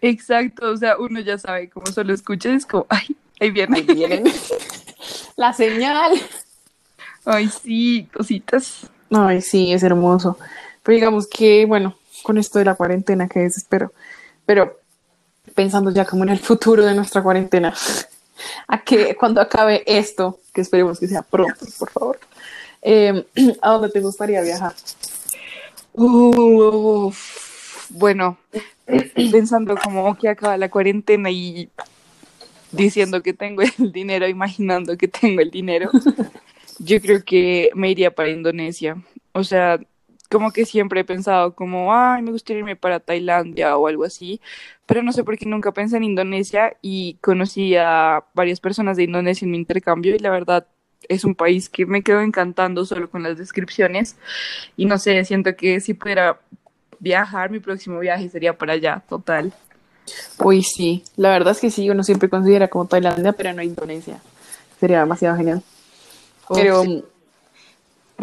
Exacto, 0.00 0.70
o 0.70 0.76
sea, 0.76 0.96
uno 0.98 1.20
ya 1.20 1.38
sabe, 1.38 1.70
como 1.70 1.86
solo 1.86 2.12
escucha, 2.12 2.52
es 2.52 2.66
como, 2.66 2.86
ay, 2.88 3.16
ahí 3.40 3.50
viene. 3.50 3.78
ahí 3.78 3.82
vienen 3.82 4.24
la 5.36 5.52
señal. 5.52 6.12
Ay, 7.24 7.48
sí, 7.48 8.08
cositas. 8.12 8.88
Ay, 9.10 9.40
sí, 9.42 9.72
es 9.72 9.82
hermoso. 9.82 10.38
Pero 10.82 10.94
digamos 10.94 11.26
que, 11.26 11.66
bueno, 11.66 11.96
con 12.22 12.38
esto 12.38 12.58
de 12.58 12.64
la 12.64 12.74
cuarentena, 12.74 13.28
que 13.28 13.40
desespero, 13.40 13.92
pero 14.44 14.80
pensando 15.54 15.90
ya 15.90 16.04
como 16.04 16.24
en 16.24 16.30
el 16.30 16.38
futuro 16.38 16.84
de 16.84 16.94
nuestra 16.94 17.22
cuarentena, 17.22 17.74
a 18.68 18.82
que 18.82 19.14
cuando 19.16 19.40
acabe 19.40 19.82
esto, 19.86 20.40
que 20.52 20.60
esperemos 20.60 20.98
que 21.00 21.08
sea 21.08 21.22
pronto, 21.22 21.66
por 21.78 21.90
favor, 21.90 22.18
eh, 22.82 23.26
¿a 23.62 23.70
dónde 23.72 23.90
te 23.90 24.00
gustaría 24.00 24.42
viajar? 24.42 24.74
Bueno, 27.90 28.38
pensando 29.32 29.76
como 29.76 30.16
que 30.16 30.28
acaba 30.28 30.56
la 30.56 30.70
cuarentena 30.70 31.30
y 31.30 31.68
diciendo 32.72 33.22
que 33.22 33.32
tengo 33.32 33.62
el 33.62 33.92
dinero, 33.92 34.28
imaginando 34.28 34.96
que 34.96 35.08
tengo 35.08 35.40
el 35.40 35.50
dinero, 35.50 35.90
yo 36.78 37.00
creo 37.00 37.24
que 37.24 37.70
me 37.74 37.90
iría 37.90 38.14
para 38.14 38.30
Indonesia. 38.30 38.96
O 39.32 39.44
sea, 39.44 39.78
como 40.30 40.50
que 40.52 40.64
siempre 40.64 41.00
he 41.00 41.04
pensado 41.04 41.54
como, 41.54 41.94
ay, 41.94 42.22
me 42.22 42.32
gustaría 42.32 42.60
irme 42.60 42.76
para 42.76 43.00
Tailandia 43.00 43.76
o 43.76 43.86
algo 43.86 44.04
así, 44.04 44.40
pero 44.86 45.02
no 45.02 45.12
sé 45.12 45.24
por 45.24 45.38
qué 45.38 45.46
nunca 45.46 45.72
pensé 45.72 45.96
en 45.96 46.04
Indonesia 46.04 46.76
y 46.82 47.14
conocí 47.20 47.76
a 47.76 48.24
varias 48.34 48.60
personas 48.60 48.96
de 48.96 49.04
Indonesia 49.04 49.44
en 49.44 49.52
mi 49.52 49.58
intercambio 49.58 50.14
y 50.14 50.18
la 50.18 50.30
verdad 50.30 50.66
es 51.08 51.24
un 51.24 51.34
país 51.34 51.68
que 51.68 51.86
me 51.86 52.02
quedo 52.02 52.20
encantando 52.20 52.84
solo 52.84 53.08
con 53.10 53.22
las 53.22 53.38
descripciones 53.38 54.16
y 54.76 54.86
no 54.86 54.98
sé, 54.98 55.24
siento 55.24 55.54
que 55.56 55.80
si 55.80 55.94
pudiera 55.94 56.40
viajar, 56.98 57.50
mi 57.50 57.60
próximo 57.60 57.98
viaje 57.98 58.28
sería 58.28 58.56
para 58.56 58.74
allá, 58.74 59.02
total. 59.08 59.52
Uy, 60.38 60.62
sí, 60.62 61.02
la 61.16 61.30
verdad 61.30 61.52
es 61.52 61.60
que 61.60 61.70
sí, 61.70 61.88
uno 61.90 62.02
siempre 62.04 62.28
considera 62.28 62.68
como 62.68 62.86
Tailandia, 62.86 63.32
pero 63.32 63.52
no 63.52 63.62
Indonesia. 63.62 64.20
Sería 64.78 65.00
demasiado 65.00 65.36
genial. 65.36 65.62
Pero 66.54 66.82
sí. 66.82 67.04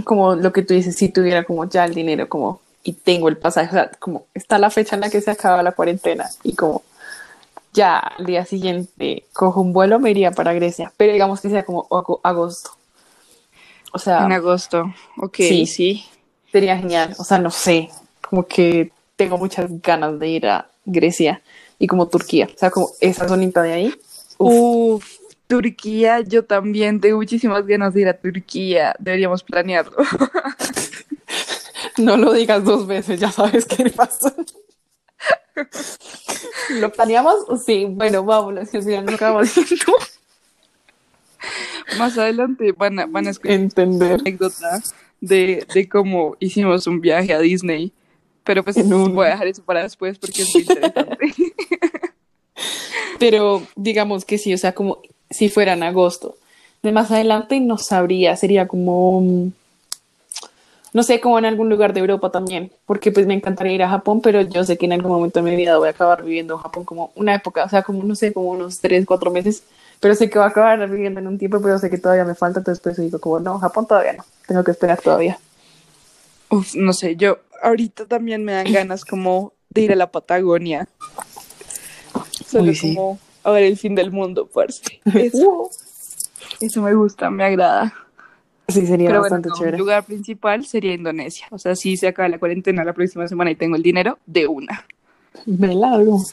como 0.05 0.35
lo 0.35 0.51
que 0.53 0.63
tú 0.63 0.73
dices, 0.73 0.95
si 0.95 1.09
tuviera 1.09 1.43
como 1.43 1.67
ya 1.69 1.85
el 1.85 1.93
dinero, 1.93 2.29
como 2.29 2.61
y 2.83 2.93
tengo 2.93 3.29
el 3.29 3.37
pasaje, 3.37 3.69
o 3.69 3.73
sea, 3.73 3.91
como 3.99 4.25
está 4.33 4.57
la 4.59 4.69
fecha 4.69 4.95
en 4.95 5.01
la 5.01 5.09
que 5.09 5.21
se 5.21 5.31
acaba 5.31 5.63
la 5.63 5.71
cuarentena 5.71 6.29
y 6.43 6.53
como 6.55 6.83
ya 7.73 7.97
al 7.97 8.25
día 8.25 8.45
siguiente 8.45 9.25
cojo 9.33 9.61
un 9.61 9.71
vuelo, 9.73 9.99
me 9.99 10.11
iría 10.11 10.31
para 10.31 10.53
Grecia, 10.53 10.91
pero 10.97 11.13
digamos 11.13 11.41
que 11.41 11.49
sea 11.49 11.63
como 11.63 11.87
ago- 11.89 12.19
agosto. 12.23 12.71
O 13.93 13.99
sea, 13.99 14.25
En 14.25 14.31
agosto, 14.31 14.93
ok, 15.17 15.35
Sí. 15.37 15.65
sí. 15.65 16.05
sería 16.51 16.77
genial. 16.77 17.15
O 17.17 17.23
sea, 17.23 17.37
no 17.39 17.51
sé, 17.51 17.89
como 18.33 18.47
que 18.47 18.91
tengo 19.15 19.37
muchas 19.37 19.69
ganas 19.83 20.17
de 20.17 20.27
ir 20.27 20.47
a 20.47 20.67
Grecia 20.85 21.43
y 21.77 21.85
como 21.85 22.07
Turquía, 22.07 22.49
o 22.51 22.57
sea, 22.57 22.71
como 22.71 22.89
esa 22.99 23.27
zonita 23.27 23.61
de 23.61 23.73
ahí. 23.73 23.95
Uf, 24.39 24.49
Uf, 24.49 25.17
Turquía, 25.45 26.21
yo 26.21 26.43
también 26.43 26.99
tengo 26.99 27.17
muchísimas 27.17 27.63
ganas 27.67 27.93
de 27.93 28.01
ir 28.01 28.07
a 28.07 28.17
Turquía, 28.17 28.95
deberíamos 28.97 29.43
planearlo. 29.43 29.97
no 31.99 32.17
lo 32.17 32.33
digas 32.33 32.63
dos 32.63 32.87
veces, 32.87 33.19
ya 33.19 33.31
sabes 33.31 33.65
qué 33.65 33.91
pasa. 33.91 34.33
¿Lo 36.71 36.91
planeamos? 36.91 37.35
Sí, 37.63 37.85
bueno, 37.87 38.23
vámonos, 38.23 38.67
que 38.67 38.81
final 38.81 39.05
no 39.05 39.13
acabamos 39.13 39.53
diciendo 39.53 39.93
Más 41.99 42.17
adelante 42.17 42.71
van 42.71 42.97
a, 42.97 43.05
van 43.05 43.27
a 43.27 43.29
escuchar 43.29 43.57
entender. 43.57 44.21
anécdota 44.21 44.81
de, 45.21 45.67
de 45.71 45.87
cómo 45.87 46.35
hicimos 46.39 46.87
un 46.87 46.99
viaje 46.99 47.31
a 47.31 47.39
Disney. 47.39 47.93
Pero 48.43 48.63
pues 48.63 48.77
un- 48.77 49.15
voy 49.15 49.27
a 49.27 49.31
dejar 49.31 49.47
eso 49.47 49.63
para 49.63 49.83
después 49.83 50.17
porque 50.19 50.41
es 50.41 50.53
muy 50.53 50.63
interesante. 50.63 51.33
Pero 53.19 53.63
digamos 53.75 54.25
que 54.25 54.37
sí, 54.37 54.53
o 54.53 54.57
sea, 54.57 54.73
como 54.73 54.99
si 55.29 55.49
fuera 55.49 55.73
en 55.73 55.83
agosto. 55.83 56.35
De 56.81 56.91
más 56.91 57.11
adelante 57.11 57.59
no 57.59 57.77
sabría, 57.77 58.35
sería 58.35 58.67
como... 58.67 59.21
mm, 59.21 59.51
no 60.93 61.01
sé, 61.01 61.19
como 61.19 61.39
en 61.39 61.45
algún 61.45 61.69
lugar 61.69 61.93
de 61.93 62.01
Europa 62.01 62.29
también, 62.29 62.71
porque 62.85 63.11
pues 63.11 63.25
me 63.25 63.33
encantaría 63.33 63.73
ir 63.73 63.83
a 63.83 63.89
Japón, 63.89 64.21
pero 64.21 64.41
yo 64.41 64.63
sé 64.63 64.77
que 64.77 64.85
en 64.85 64.93
algún 64.93 65.11
momento 65.11 65.41
de 65.41 65.49
mi 65.49 65.55
vida 65.55 65.77
voy 65.77 65.87
a 65.87 65.91
acabar 65.91 66.23
viviendo 66.23 66.53
en 66.55 66.59
Japón 66.59 66.83
como 66.85 67.11
una 67.15 67.33
época, 67.33 67.63
o 67.63 67.69
sea, 67.69 67.81
como, 67.81 68.03
no 68.03 68.15
sé, 68.15 68.31
como 68.31 68.49
unos 68.51 68.79
tres, 68.79 69.05
cuatro 69.05 69.31
meses, 69.31 69.63
pero 69.99 70.13
sé 70.13 70.29
que 70.29 70.37
voy 70.37 70.45
a 70.45 70.49
acabar 70.49 70.87
viviendo 70.89 71.19
en 71.19 71.27
un 71.27 71.39
tiempo, 71.39 71.59
pero 71.61 71.79
sé 71.79 71.89
que 71.89 71.97
todavía 71.97 72.25
me 72.25 72.35
falta, 72.35 72.59
entonces 72.59 72.79
pues 72.83 72.97
digo 72.97 73.19
como, 73.19 73.39
no, 73.39 73.57
Japón 73.57 73.87
todavía 73.87 74.13
no, 74.13 74.25
tengo 74.47 74.63
que 74.63 74.71
esperar 74.71 75.01
todavía. 75.01 75.39
Uf, 76.51 76.75
no 76.75 76.93
sé, 76.93 77.15
yo 77.15 77.39
ahorita 77.63 78.05
también 78.05 78.43
me 78.45 78.51
dan 78.53 78.71
ganas 78.71 79.05
como 79.05 79.53
de 79.69 79.81
ir 79.81 79.91
a 79.91 79.95
la 79.95 80.11
Patagonia. 80.11 80.87
Solo 82.47 82.69
Uy, 82.69 82.75
sí. 82.75 82.95
como 82.95 83.19
a 83.43 83.51
ver 83.51 83.63
el 83.63 83.77
fin 83.77 83.95
del 83.95 84.11
mundo, 84.11 84.47
parce. 84.47 84.81
Eso, 85.15 85.69
eso 86.61 86.81
me 86.81 86.93
gusta, 86.93 87.29
me 87.29 87.43
agrada. 87.43 87.93
Sí, 88.67 88.85
sería 88.87 89.09
Pero 89.09 89.19
bueno, 89.19 89.35
bastante 89.35 89.49
no, 89.49 89.55
mi 89.55 89.59
chévere. 89.59 89.77
lugar 89.77 90.05
principal 90.05 90.65
sería 90.65 90.93
Indonesia. 90.93 91.47
O 91.51 91.57
sea, 91.57 91.75
si 91.75 91.97
se 91.97 92.07
acaba 92.07 92.29
la 92.29 92.39
cuarentena 92.39 92.83
la 92.85 92.93
próxima 92.93 93.27
semana 93.27 93.51
y 93.51 93.55
tengo 93.55 93.75
el 93.75 93.83
dinero, 93.83 94.19
de 94.25 94.47
una. 94.47 94.85
Me 95.45 95.73
largo. 95.75 96.23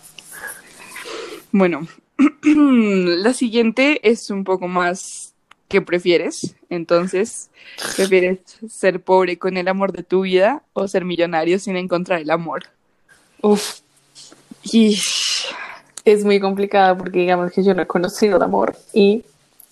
Bueno, 1.51 1.89
la 2.45 3.33
siguiente 3.33 4.09
es 4.09 4.31
un 4.31 4.45
poco 4.45 4.69
más 4.69 5.30
¿qué 5.71 5.81
prefieres? 5.81 6.57
Entonces, 6.69 7.49
¿prefieres 7.97 8.41
ser 8.69 9.01
pobre 9.01 9.39
con 9.39 9.57
el 9.57 9.69
amor 9.69 9.93
de 9.93 10.03
tu 10.03 10.23
vida 10.23 10.63
o 10.73 10.89
ser 10.89 11.05
millonario 11.05 11.61
sin 11.61 11.77
encontrar 11.77 12.21
el 12.21 12.31
amor? 12.31 12.65
Uf, 13.41 13.79
Y 14.65 14.99
es 16.05 16.25
muy 16.25 16.41
complicado 16.41 16.99
porque 16.99 17.21
digamos 17.21 17.53
que 17.53 17.63
yo 17.63 17.73
no 17.73 17.83
he 17.83 17.87
conocido 17.87 18.37
el 18.37 18.43
amor 18.43 18.77
y 18.93 19.25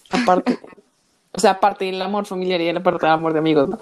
aparte, 0.09 0.61
o 1.33 1.40
sea, 1.40 1.52
aparte 1.52 1.87
del 1.87 2.00
amor 2.00 2.26
familiar 2.26 2.61
y 2.61 2.73
la 2.73 2.83
parte 2.83 3.05
del 3.05 3.14
amor 3.14 3.33
de 3.33 3.40
amigos, 3.40 3.69
¿no? 3.69 3.81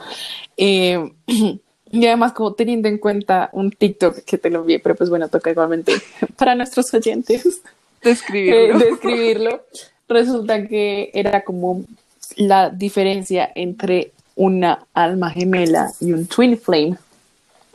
Eh, 0.56 1.12
y 1.92 2.06
además 2.06 2.32
como 2.32 2.54
teniendo 2.54 2.88
en 2.88 2.96
cuenta 2.96 3.50
un 3.52 3.70
TikTok 3.70 4.24
que 4.24 4.38
te 4.38 4.48
lo 4.48 4.60
envié, 4.60 4.80
pero 4.80 4.94
pues 4.94 5.10
bueno, 5.10 5.28
toca 5.28 5.50
igualmente 5.50 5.92
para 6.36 6.54
nuestros 6.54 6.92
oyentes 6.94 7.44
eh, 7.46 7.50
describirlo. 8.02 8.78
describirlo, 8.78 9.62
resulta 10.08 10.66
que 10.66 11.10
era 11.12 11.44
como 11.44 11.84
la 12.36 12.70
diferencia 12.70 13.50
entre 13.54 14.12
una 14.34 14.86
alma 14.94 15.30
gemela 15.30 15.90
y 16.00 16.12
un 16.12 16.26
twin 16.26 16.58
flame. 16.58 16.96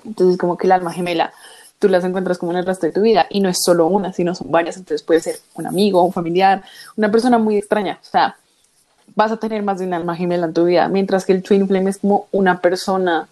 Entonces 0.06 0.38
como 0.38 0.58
que 0.58 0.68
el 0.68 0.72
alma 0.74 0.94
gemela 0.94 1.34
tú 1.82 1.90
las 1.90 2.04
encuentras 2.04 2.38
como 2.38 2.52
en 2.52 2.60
el 2.60 2.66
resto 2.66 2.86
de 2.86 2.92
tu 2.92 3.02
vida 3.02 3.26
y 3.30 3.42
no 3.42 3.50
es 3.50 3.58
solo 3.64 3.88
una, 3.88 4.14
sino 4.14 4.36
son 4.36 4.52
varias, 4.52 4.78
entonces 4.78 5.02
puede 5.02 5.20
ser 5.20 5.38
un 5.56 5.66
amigo, 5.66 6.04
un 6.04 6.14
familiar, 6.14 6.64
una 6.96 7.12
persona 7.12 7.40
muy 7.40 7.58
extraña, 7.58 7.98
o 8.00 8.06
sea, 8.06 8.38
vas 9.16 9.32
a 9.32 9.38
tener 9.38 9.64
más 9.64 9.80
de 9.80 9.88
un 9.88 9.96
alma 9.96 10.16
gemela 10.16 10.46
en 10.46 10.54
tu 10.54 10.66
vida, 10.66 10.88
mientras 10.88 11.26
que 11.26 11.34
el 11.34 11.42
twin 11.42 11.68
flame 11.68 11.90
es 11.90 11.98
como 11.98 12.28
una 12.32 12.62
persona, 12.62 13.28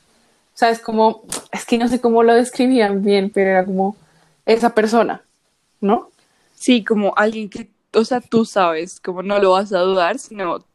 o 0.55 0.57
sea, 0.57 0.71
es 0.71 0.79
como, 0.79 1.21
es 1.51 1.63
que 1.63 1.77
no 1.77 1.87
sé 1.87 2.01
cómo 2.01 2.23
lo 2.23 2.33
describían 2.33 3.03
bien, 3.03 3.29
pero 3.29 3.51
era 3.51 3.65
como 3.65 3.95
esa 4.47 4.73
persona, 4.73 5.21
¿no? 5.79 6.09
Sí, 6.55 6.83
como 6.83 7.13
alguien 7.15 7.51
que, 7.51 7.69
o 7.93 8.03
sea, 8.03 8.19
tú 8.19 8.45
sabes, 8.45 8.99
como 8.99 9.21
no 9.21 9.37
lo 9.37 9.51
vas 9.51 9.71
a 9.73 9.79
dudar, 9.79 10.17
sino 10.17 10.65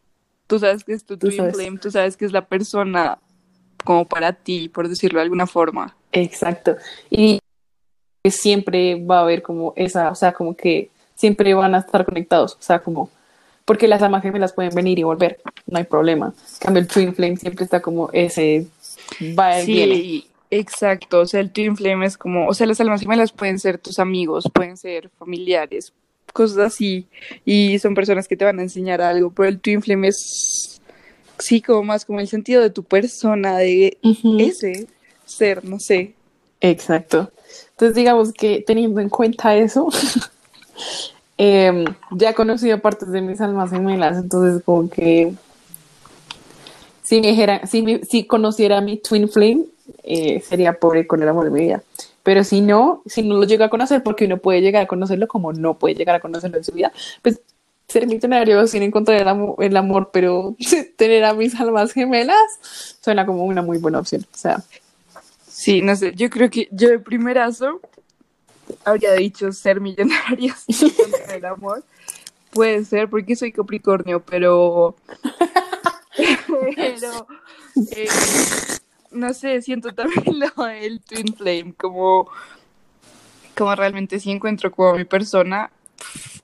tú 0.46 0.58
sabes 0.58 0.84
que 0.84 0.92
es 0.92 1.04
tu 1.04 1.16
Tú 1.16 1.28
twin 1.28 1.38
sabes. 1.38 1.54
flame, 1.56 1.78
tú 1.78 1.90
sabes 1.90 2.16
que 2.16 2.24
es 2.24 2.32
la 2.32 2.46
persona 2.46 3.18
como 3.84 4.06
para 4.06 4.32
ti, 4.32 4.68
por 4.68 4.88
decirlo 4.88 5.18
de 5.18 5.24
alguna 5.24 5.46
forma. 5.46 5.96
Exacto. 6.12 6.76
Y 7.10 7.38
que 8.22 8.30
siempre 8.30 9.02
va 9.04 9.18
a 9.18 9.22
haber 9.22 9.42
como 9.42 9.72
esa, 9.76 10.10
o 10.10 10.14
sea, 10.14 10.32
como 10.32 10.56
que 10.56 10.90
siempre 11.14 11.52
van 11.54 11.74
a 11.74 11.78
estar 11.78 12.04
conectados, 12.04 12.54
o 12.54 12.62
sea, 12.62 12.78
como, 12.78 13.10
porque 13.64 13.86
las 13.88 14.02
almas 14.02 14.22
gemelas 14.22 14.52
pueden 14.52 14.74
venir 14.74 14.98
y 14.98 15.02
volver, 15.02 15.40
no 15.66 15.78
hay 15.78 15.84
problema. 15.84 16.34
En 16.54 16.58
cambio, 16.58 16.80
el 16.82 16.88
Twin 16.88 17.14
Flame 17.14 17.36
siempre 17.36 17.64
está 17.64 17.80
como 17.80 18.08
ese, 18.12 18.66
va 19.38 19.60
y 19.60 19.66
viene. 19.66 19.94
Sí, 19.96 20.30
exacto. 20.50 21.20
O 21.20 21.26
sea, 21.26 21.40
el 21.40 21.50
twin 21.50 21.76
flame 21.76 22.06
es 22.06 22.16
como, 22.16 22.46
o 22.48 22.54
sea, 22.54 22.66
las 22.66 22.80
almas 22.80 23.00
gemelas 23.00 23.32
pueden 23.32 23.58
ser 23.58 23.78
tus 23.78 23.98
amigos, 23.98 24.48
pueden 24.52 24.76
ser 24.76 25.10
familiares, 25.18 25.92
cosas 26.32 26.58
así. 26.58 27.06
Y 27.44 27.78
son 27.78 27.94
personas 27.94 28.26
que 28.28 28.36
te 28.36 28.44
van 28.44 28.58
a 28.58 28.62
enseñar 28.62 29.00
algo, 29.02 29.30
pero 29.30 29.48
el 29.48 29.60
twin 29.60 29.82
flame 29.82 30.08
es, 30.08 30.80
sí, 31.38 31.60
como 31.60 31.82
más 31.84 32.04
como 32.04 32.20
el 32.20 32.28
sentido 32.28 32.62
de 32.62 32.70
tu 32.70 32.82
persona, 32.82 33.58
de 33.58 33.98
ese 34.38 34.86
ser, 35.26 35.64
no 35.64 35.78
sé. 35.80 36.14
Exacto. 36.60 37.30
Entonces, 37.72 37.94
digamos 37.96 38.32
que 38.32 38.62
teniendo 38.66 39.00
en 39.00 39.08
cuenta 39.08 39.54
eso, 39.56 39.88
em, 41.38 41.84
ya 42.12 42.30
he 42.30 42.34
conocido 42.34 42.80
partes 42.80 43.10
de 43.10 43.20
mis 43.20 43.40
almas 43.40 43.70
gemelas, 43.70 44.16
entonces 44.18 44.62
como 44.64 44.88
que 44.88 45.34
si 47.02 47.20
me 47.20 47.28
dijera, 47.28 47.66
si, 47.66 47.82
me- 47.82 48.04
si 48.04 48.24
conociera 48.24 48.78
a 48.78 48.80
mi 48.80 48.96
twin 48.98 49.28
flame, 49.28 49.64
eh, 50.02 50.40
sería 50.40 50.72
pobre 50.78 51.06
con 51.06 51.22
el 51.22 51.28
amor 51.28 51.44
de 51.44 51.50
mi 51.50 51.60
vida. 51.60 51.82
Pero 52.24 52.42
si 52.42 52.60
no, 52.60 53.02
si 53.06 53.22
no 53.22 53.36
lo 53.36 53.44
llega 53.44 53.66
a 53.66 53.70
conocer, 53.70 54.02
porque 54.02 54.24
uno 54.24 54.38
puede 54.38 54.60
llegar 54.60 54.82
a 54.82 54.86
conocerlo 54.88 55.28
como 55.28 55.52
no 55.52 55.78
puede 55.78 55.94
llegar 55.94 56.16
a 56.16 56.20
conocerlo 56.20 56.56
en 56.58 56.64
su 56.64 56.72
vida, 56.72 56.92
pues 57.22 57.40
ser 57.86 58.08
millonario 58.08 58.66
sin 58.66 58.82
encontrar 58.82 59.20
el 59.20 59.28
amor, 59.28 59.56
el 59.60 59.76
amor 59.76 60.10
pero 60.12 60.56
tener 60.96 61.24
a 61.24 61.34
mis 61.34 61.54
almas 61.60 61.92
gemelas 61.92 62.96
suena 63.00 63.24
como 63.24 63.44
una 63.44 63.62
muy 63.62 63.78
buena 63.78 64.00
opción. 64.00 64.26
O 64.34 64.36
sea, 64.36 64.64
Sí, 65.64 65.80
no 65.80 65.94
sé, 65.94 66.12
yo 66.16 66.28
creo 66.30 66.50
que 66.50 66.68
yo 66.72 66.90
de 66.90 66.98
primerazo 66.98 67.80
habría 68.84 69.12
dicho 69.12 69.52
ser 69.52 69.80
millonario 69.80 70.52
sin 70.68 70.90
encontrar 70.90 71.36
el 71.36 71.44
amor. 71.44 71.84
Puede 72.50 72.84
ser 72.84 73.08
porque 73.08 73.36
soy 73.36 73.52
Capricornio, 73.52 74.20
pero. 74.20 74.96
pero. 76.76 77.26
eh, 77.92 78.08
no 79.14 79.32
sé, 79.32 79.62
siento 79.62 79.94
también 79.94 80.24
lo 80.56 80.64
del 80.64 81.00
Twin 81.00 81.34
Flame, 81.34 81.74
como. 81.76 82.28
Como 83.56 83.72
realmente 83.76 84.18
si 84.18 84.32
encuentro 84.32 84.72
como 84.72 84.94
mi 84.94 85.04
persona, 85.04 85.70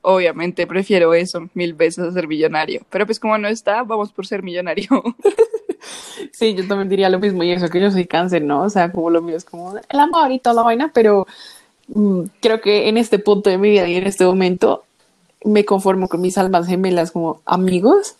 obviamente 0.00 0.64
prefiero 0.68 1.12
eso 1.12 1.48
mil 1.54 1.74
veces 1.74 2.04
a 2.04 2.12
ser 2.12 2.28
millonario. 2.28 2.82
Pero 2.88 3.04
pues 3.04 3.18
como 3.18 3.36
no 3.36 3.48
está, 3.48 3.82
vamos 3.82 4.12
por 4.12 4.26
ser 4.26 4.42
millonario. 4.42 4.88
Sí, 6.32 6.54
yo 6.54 6.66
también 6.68 6.88
diría 6.88 7.08
lo 7.08 7.18
mismo, 7.18 7.42
y 7.42 7.50
eso 7.50 7.68
que 7.68 7.80
yo 7.80 7.90
soy 7.90 8.06
cáncer, 8.06 8.42
¿no? 8.42 8.62
O 8.62 8.70
sea, 8.70 8.92
como 8.92 9.08
lo 9.10 9.22
mío 9.22 9.36
es 9.36 9.44
como 9.44 9.76
el 9.76 9.98
amor 9.98 10.30
y 10.30 10.38
toda 10.38 10.54
la 10.54 10.62
vaina, 10.62 10.90
pero 10.92 11.26
mm, 11.88 12.24
creo 12.40 12.60
que 12.60 12.88
en 12.88 12.98
este 12.98 13.18
punto 13.18 13.48
de 13.50 13.58
mi 13.58 13.70
vida 13.70 13.88
y 13.88 13.96
en 13.96 14.06
este 14.06 14.24
momento 14.24 14.84
me 15.44 15.64
conformo 15.64 16.08
con 16.08 16.20
mis 16.20 16.36
almas 16.36 16.66
gemelas 16.66 17.12
como 17.12 17.40
amigos 17.46 18.16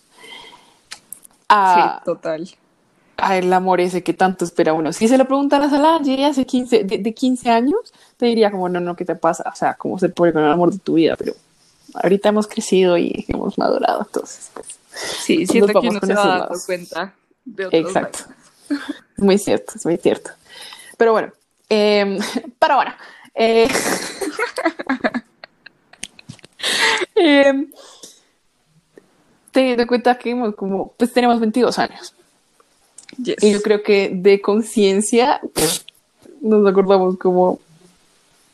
a, 1.48 1.98
Sí, 1.98 2.04
total. 2.06 2.48
A 3.22 3.36
el 3.36 3.52
amor 3.52 3.80
ese 3.80 4.02
que 4.02 4.14
tanto 4.14 4.44
espera 4.44 4.72
uno. 4.72 4.92
Si 4.92 5.08
se 5.08 5.18
lo 5.18 5.26
preguntaras 5.26 5.72
a 5.72 5.78
la 5.78 5.96
Angie 5.96 6.24
hace 6.24 6.46
15, 6.46 6.84
de, 6.84 6.98
de 6.98 7.14
15 7.14 7.50
años, 7.50 7.92
te 8.16 8.26
diría 8.26 8.50
como, 8.50 8.68
no, 8.68 8.80
no, 8.80 8.96
¿qué 8.96 9.04
te 9.04 9.14
pasa? 9.14 9.44
O 9.52 9.56
sea, 9.56 9.74
como 9.74 9.98
ser 9.98 10.12
pobre 10.12 10.32
con 10.32 10.42
el 10.42 10.50
amor 10.50 10.72
de 10.72 10.78
tu 10.78 10.94
vida, 10.94 11.16
pero 11.16 11.34
ahorita 11.94 12.28
hemos 12.30 12.46
crecido 12.46 12.98
y 12.98 13.24
hemos 13.28 13.58
madurado, 13.58 14.02
entonces, 14.02 14.50
pues, 14.54 14.80
Sí, 14.92 15.46
siento 15.46 15.80
que 15.80 15.88
uno 15.88 16.00
se 16.00 16.14
va 16.14 16.38
dando 16.38 16.58
cuenta 16.66 17.14
de 17.44 17.66
otras 17.66 17.80
Exacto. 17.80 18.18
Es 19.16 19.24
muy 19.24 19.38
cierto, 19.38 19.72
es 19.76 19.84
muy 19.84 19.96
cierto. 19.96 20.30
Pero 20.96 21.12
bueno, 21.12 21.32
eh, 21.68 22.18
pero 22.58 22.76
bueno. 22.76 22.92
eh, 23.34 23.68
eh, 27.14 27.68
teniendo 29.52 29.82
en 29.82 29.88
cuenta 29.88 30.18
que 30.18 30.30
hemos 30.30 30.54
como, 30.54 30.92
pues 30.96 31.12
tenemos 31.12 31.38
22 31.40 31.78
años. 31.78 32.14
Yes. 33.16 33.42
Y 33.42 33.52
yo 33.52 33.62
creo 33.62 33.82
que 33.82 34.10
de 34.12 34.40
conciencia 34.40 35.40
pues, 35.52 35.84
nos 36.40 36.66
acordamos 36.66 37.18
como 37.18 37.60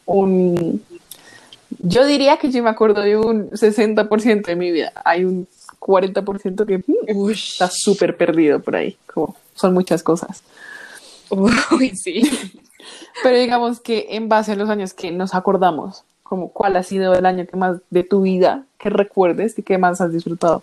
un... 0.06 0.82
Yo 1.78 2.06
diría 2.06 2.36
que 2.38 2.50
yo 2.50 2.62
me 2.62 2.70
acuerdo 2.70 3.02
de 3.02 3.16
un 3.16 3.50
60% 3.50 4.46
de 4.46 4.56
mi 4.56 4.70
vida. 4.70 4.92
Hay 5.04 5.24
un 5.24 5.46
40% 5.80 6.66
que 6.66 6.82
Uy, 7.12 7.32
está 7.32 7.68
súper 7.70 8.16
perdido 8.16 8.60
por 8.60 8.76
ahí. 8.76 8.96
Como 9.12 9.36
son 9.54 9.74
muchas 9.74 10.02
cosas. 10.02 10.42
Uy, 11.30 11.90
sí. 11.96 12.22
Pero 13.22 13.38
digamos 13.38 13.80
que 13.80 14.06
en 14.10 14.28
base 14.28 14.52
a 14.52 14.56
los 14.56 14.68
años 14.68 14.94
que 14.94 15.10
nos 15.10 15.34
acordamos, 15.34 16.04
como 16.22 16.50
cuál 16.50 16.76
ha 16.76 16.82
sido 16.82 17.14
el 17.14 17.26
año 17.26 17.46
que 17.46 17.56
más 17.56 17.78
de 17.90 18.04
tu 18.04 18.22
vida 18.22 18.64
que 18.78 18.90
recuerdes 18.90 19.58
y 19.58 19.62
que 19.62 19.78
más 19.78 20.00
has 20.00 20.12
disfrutado. 20.12 20.62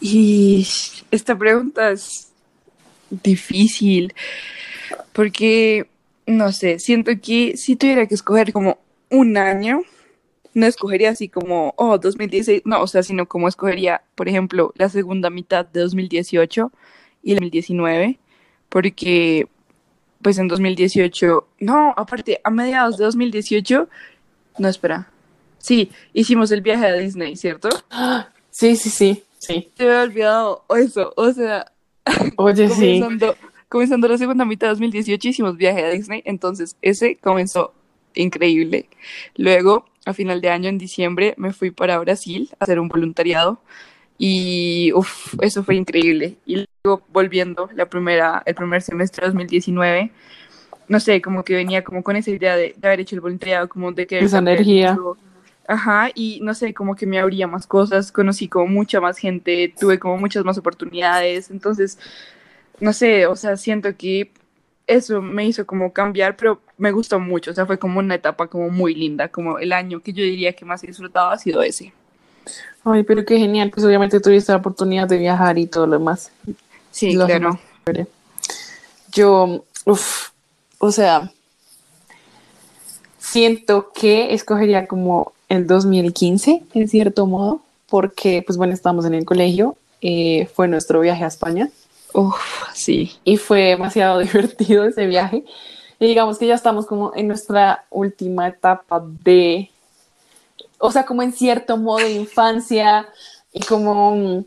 Y 0.00 0.66
esta 1.10 1.36
pregunta 1.36 1.90
es 1.90 2.27
difícil 3.10 4.14
porque, 5.12 5.88
no 6.26 6.52
sé, 6.52 6.78
siento 6.78 7.10
que 7.20 7.56
si 7.56 7.76
tuviera 7.76 8.06
que 8.06 8.14
escoger 8.14 8.52
como 8.52 8.78
un 9.10 9.36
año, 9.36 9.82
no 10.54 10.66
escogería 10.66 11.10
así 11.10 11.28
como, 11.28 11.74
oh, 11.76 11.98
2016, 11.98 12.62
no, 12.64 12.82
o 12.82 12.86
sea, 12.86 13.02
sino 13.02 13.26
como 13.26 13.48
escogería, 13.48 14.02
por 14.14 14.28
ejemplo, 14.28 14.72
la 14.76 14.88
segunda 14.88 15.30
mitad 15.30 15.66
de 15.66 15.80
2018 15.80 16.72
y 17.22 17.32
el 17.32 17.38
2019, 17.38 18.18
porque, 18.68 19.48
pues 20.22 20.38
en 20.38 20.48
2018, 20.48 21.48
no, 21.60 21.94
aparte, 21.96 22.40
a 22.44 22.50
mediados 22.50 22.98
de 22.98 23.04
2018, 23.04 23.88
no, 24.58 24.68
espera, 24.68 25.10
sí, 25.58 25.90
hicimos 26.12 26.50
el 26.50 26.60
viaje 26.60 26.86
a 26.86 26.92
Disney, 26.94 27.36
¿cierto? 27.36 27.68
Sí, 28.50 28.74
sí, 28.74 28.90
sí, 28.90 29.22
sí. 29.38 29.70
Se 29.76 29.84
me 29.84 29.92
ha 29.92 30.02
olvidado 30.02 30.64
eso, 30.76 31.12
o 31.16 31.32
sea, 31.32 31.70
Oye, 32.36 32.68
sí. 32.68 33.00
comenzando 33.00 33.36
comenzando 33.68 34.08
la 34.08 34.18
segunda 34.18 34.44
mitad 34.44 34.68
de 34.68 34.72
2018 34.72 35.28
hicimos 35.28 35.56
viaje 35.56 35.84
a 35.84 35.90
Disney, 35.90 36.22
entonces 36.24 36.76
ese 36.82 37.16
comenzó 37.16 37.74
increíble. 38.14 38.88
Luego, 39.36 39.86
a 40.04 40.14
final 40.14 40.40
de 40.40 40.50
año, 40.50 40.68
en 40.68 40.78
diciembre, 40.78 41.34
me 41.36 41.52
fui 41.52 41.70
para 41.70 41.98
Brasil 41.98 42.50
a 42.58 42.64
hacer 42.64 42.80
un 42.80 42.88
voluntariado 42.88 43.60
y 44.16 44.92
eso 45.42 45.62
fue 45.62 45.76
increíble. 45.76 46.36
Y 46.46 46.66
luego 46.82 47.02
volviendo 47.12 47.68
la 47.74 47.86
primera, 47.86 48.42
el 48.46 48.54
primer 48.54 48.82
semestre 48.82 49.26
de 49.26 49.32
2019, 49.32 50.10
no 50.88 51.00
sé, 51.00 51.20
como 51.20 51.44
que 51.44 51.54
venía 51.54 51.84
como 51.84 52.02
con 52.02 52.16
esa 52.16 52.30
idea 52.30 52.56
de, 52.56 52.74
haber 52.82 53.00
hecho 53.00 53.14
el 53.14 53.20
voluntariado, 53.20 53.68
como 53.68 53.92
de 53.92 54.06
que... 54.06 54.18
Esa 54.18 54.38
energía. 54.38 54.98
Ajá, 55.68 56.08
y 56.14 56.40
no 56.40 56.54
sé, 56.54 56.72
como 56.72 56.96
que 56.96 57.04
me 57.04 57.18
abría 57.18 57.46
más 57.46 57.66
cosas, 57.66 58.10
conocí 58.10 58.48
como 58.48 58.66
mucha 58.68 59.02
más 59.02 59.18
gente, 59.18 59.72
tuve 59.78 59.98
como 59.98 60.16
muchas 60.16 60.42
más 60.42 60.56
oportunidades, 60.56 61.50
entonces, 61.50 61.98
no 62.80 62.94
sé, 62.94 63.26
o 63.26 63.36
sea, 63.36 63.58
siento 63.58 63.94
que 63.94 64.30
eso 64.86 65.20
me 65.20 65.46
hizo 65.46 65.66
como 65.66 65.92
cambiar, 65.92 66.38
pero 66.38 66.62
me 66.78 66.90
gustó 66.90 67.20
mucho, 67.20 67.50
o 67.50 67.54
sea, 67.54 67.66
fue 67.66 67.78
como 67.78 67.98
una 67.98 68.14
etapa 68.14 68.46
como 68.46 68.70
muy 68.70 68.94
linda, 68.94 69.28
como 69.28 69.58
el 69.58 69.74
año 69.74 70.00
que 70.00 70.14
yo 70.14 70.24
diría 70.24 70.54
que 70.54 70.64
más 70.64 70.82
he 70.82 70.86
disfrutado 70.86 71.28
ha 71.28 71.38
sido 71.38 71.60
ese. 71.62 71.92
Ay, 72.82 73.02
pero 73.02 73.26
qué 73.26 73.36
genial, 73.36 73.70
pues 73.70 73.84
obviamente 73.84 74.20
tuviste 74.20 74.52
la 74.52 74.58
oportunidad 74.58 75.06
de 75.06 75.18
viajar 75.18 75.58
y 75.58 75.66
todo 75.66 75.86
lo 75.86 75.98
demás. 75.98 76.32
Sí, 76.90 77.14
claro. 77.14 77.60
Yo, 79.12 79.66
uff, 79.84 80.30
o 80.78 80.90
sea, 80.90 81.30
siento 83.18 83.92
que 83.94 84.32
escogería 84.32 84.86
como 84.86 85.34
el 85.48 85.66
2015, 85.66 86.62
en 86.74 86.88
cierto 86.88 87.26
modo, 87.26 87.62
porque, 87.88 88.42
pues 88.46 88.58
bueno, 88.58 88.74
estábamos 88.74 89.06
en 89.06 89.14
el 89.14 89.24
colegio, 89.24 89.76
eh, 90.00 90.48
fue 90.54 90.68
nuestro 90.68 91.00
viaje 91.00 91.24
a 91.24 91.28
España. 91.28 91.70
Uf, 92.12 92.36
sí. 92.74 93.12
Y 93.24 93.36
fue 93.36 93.60
demasiado 93.62 94.18
divertido 94.20 94.84
ese 94.84 95.06
viaje. 95.06 95.44
Y 95.98 96.06
digamos 96.06 96.38
que 96.38 96.46
ya 96.46 96.54
estamos 96.54 96.86
como 96.86 97.12
en 97.14 97.26
nuestra 97.28 97.84
última 97.90 98.46
etapa 98.46 99.02
de, 99.24 99.70
o 100.78 100.92
sea, 100.92 101.04
como 101.04 101.22
en 101.22 101.32
cierto 101.32 101.76
modo 101.76 101.98
de 101.98 102.12
infancia 102.12 103.08
y 103.52 103.60
como 103.60 104.14
mm, 104.14 104.44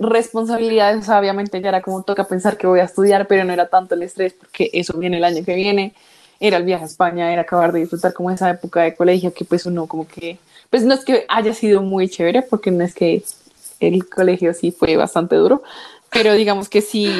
responsabilidades, 0.00 1.08
obviamente 1.08 1.60
ya 1.62 1.70
era 1.70 1.80
como 1.80 2.02
toca 2.02 2.24
pensar 2.24 2.58
que 2.58 2.66
voy 2.66 2.80
a 2.80 2.84
estudiar, 2.84 3.26
pero 3.26 3.44
no 3.44 3.52
era 3.54 3.68
tanto 3.68 3.94
el 3.94 4.02
estrés 4.02 4.34
porque 4.34 4.70
eso 4.74 4.98
viene 4.98 5.16
el 5.16 5.24
año 5.24 5.44
que 5.44 5.54
viene 5.54 5.94
era 6.40 6.56
el 6.58 6.64
viaje 6.64 6.84
a 6.84 6.86
España, 6.86 7.32
era 7.32 7.42
acabar 7.42 7.72
de 7.72 7.80
disfrutar 7.80 8.12
como 8.12 8.30
esa 8.30 8.50
época 8.50 8.82
de 8.82 8.94
colegio 8.94 9.32
que 9.32 9.44
pues 9.44 9.66
uno 9.66 9.86
como 9.86 10.06
que, 10.06 10.38
pues 10.70 10.84
no 10.84 10.94
es 10.94 11.04
que 11.04 11.24
haya 11.28 11.54
sido 11.54 11.82
muy 11.82 12.08
chévere, 12.08 12.42
porque 12.42 12.70
no 12.70 12.84
es 12.84 12.94
que 12.94 13.22
el 13.80 14.08
colegio 14.08 14.52
sí 14.54 14.70
fue 14.70 14.96
bastante 14.96 15.36
duro, 15.36 15.62
pero 16.10 16.34
digamos 16.34 16.68
que 16.68 16.80
sí 16.80 17.10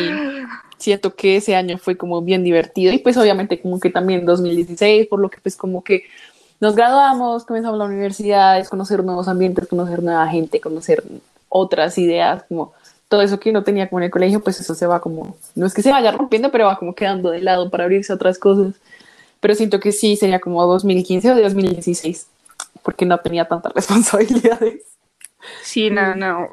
siento 0.78 1.14
que 1.14 1.36
ese 1.36 1.56
año 1.56 1.78
fue 1.78 1.96
como 1.96 2.22
bien 2.22 2.44
divertido 2.44 2.92
y 2.92 2.98
pues 2.98 3.16
obviamente 3.16 3.60
como 3.60 3.80
que 3.80 3.90
también 3.90 4.26
2016, 4.26 5.06
por 5.06 5.20
lo 5.20 5.30
que 5.30 5.38
pues 5.42 5.56
como 5.56 5.82
que 5.82 6.04
nos 6.60 6.74
graduamos, 6.74 7.44
comenzamos 7.44 7.78
la 7.78 7.84
universidad, 7.84 8.66
conocer 8.68 9.04
nuevos 9.04 9.28
ambientes, 9.28 9.68
conocer 9.68 10.02
nueva 10.02 10.26
gente, 10.28 10.60
conocer 10.60 11.02
otras 11.48 11.98
ideas, 11.98 12.44
como 12.48 12.72
todo 13.08 13.22
eso 13.22 13.38
que 13.38 13.52
no 13.52 13.62
tenía 13.62 13.88
como 13.88 14.00
en 14.00 14.04
el 14.04 14.10
colegio, 14.10 14.40
pues 14.40 14.60
eso 14.60 14.74
se 14.74 14.86
va 14.86 15.00
como, 15.00 15.36
no 15.54 15.66
es 15.66 15.74
que 15.74 15.82
se 15.82 15.92
vaya 15.92 16.10
rompiendo, 16.12 16.50
pero 16.50 16.66
va 16.66 16.78
como 16.78 16.94
quedando 16.94 17.30
de 17.30 17.40
lado 17.40 17.70
para 17.70 17.84
abrirse 17.84 18.12
a 18.12 18.16
otras 18.16 18.38
cosas 18.38 18.74
pero 19.46 19.54
siento 19.54 19.78
que 19.78 19.92
sí 19.92 20.16
sería 20.16 20.40
como 20.40 20.66
2015 20.66 21.30
o 21.30 21.40
2016, 21.40 22.26
porque 22.82 23.06
no 23.06 23.16
tenía 23.20 23.46
tantas 23.46 23.72
responsabilidades. 23.76 24.82
Sí, 25.62 25.88
no, 25.88 26.16
no. 26.16 26.48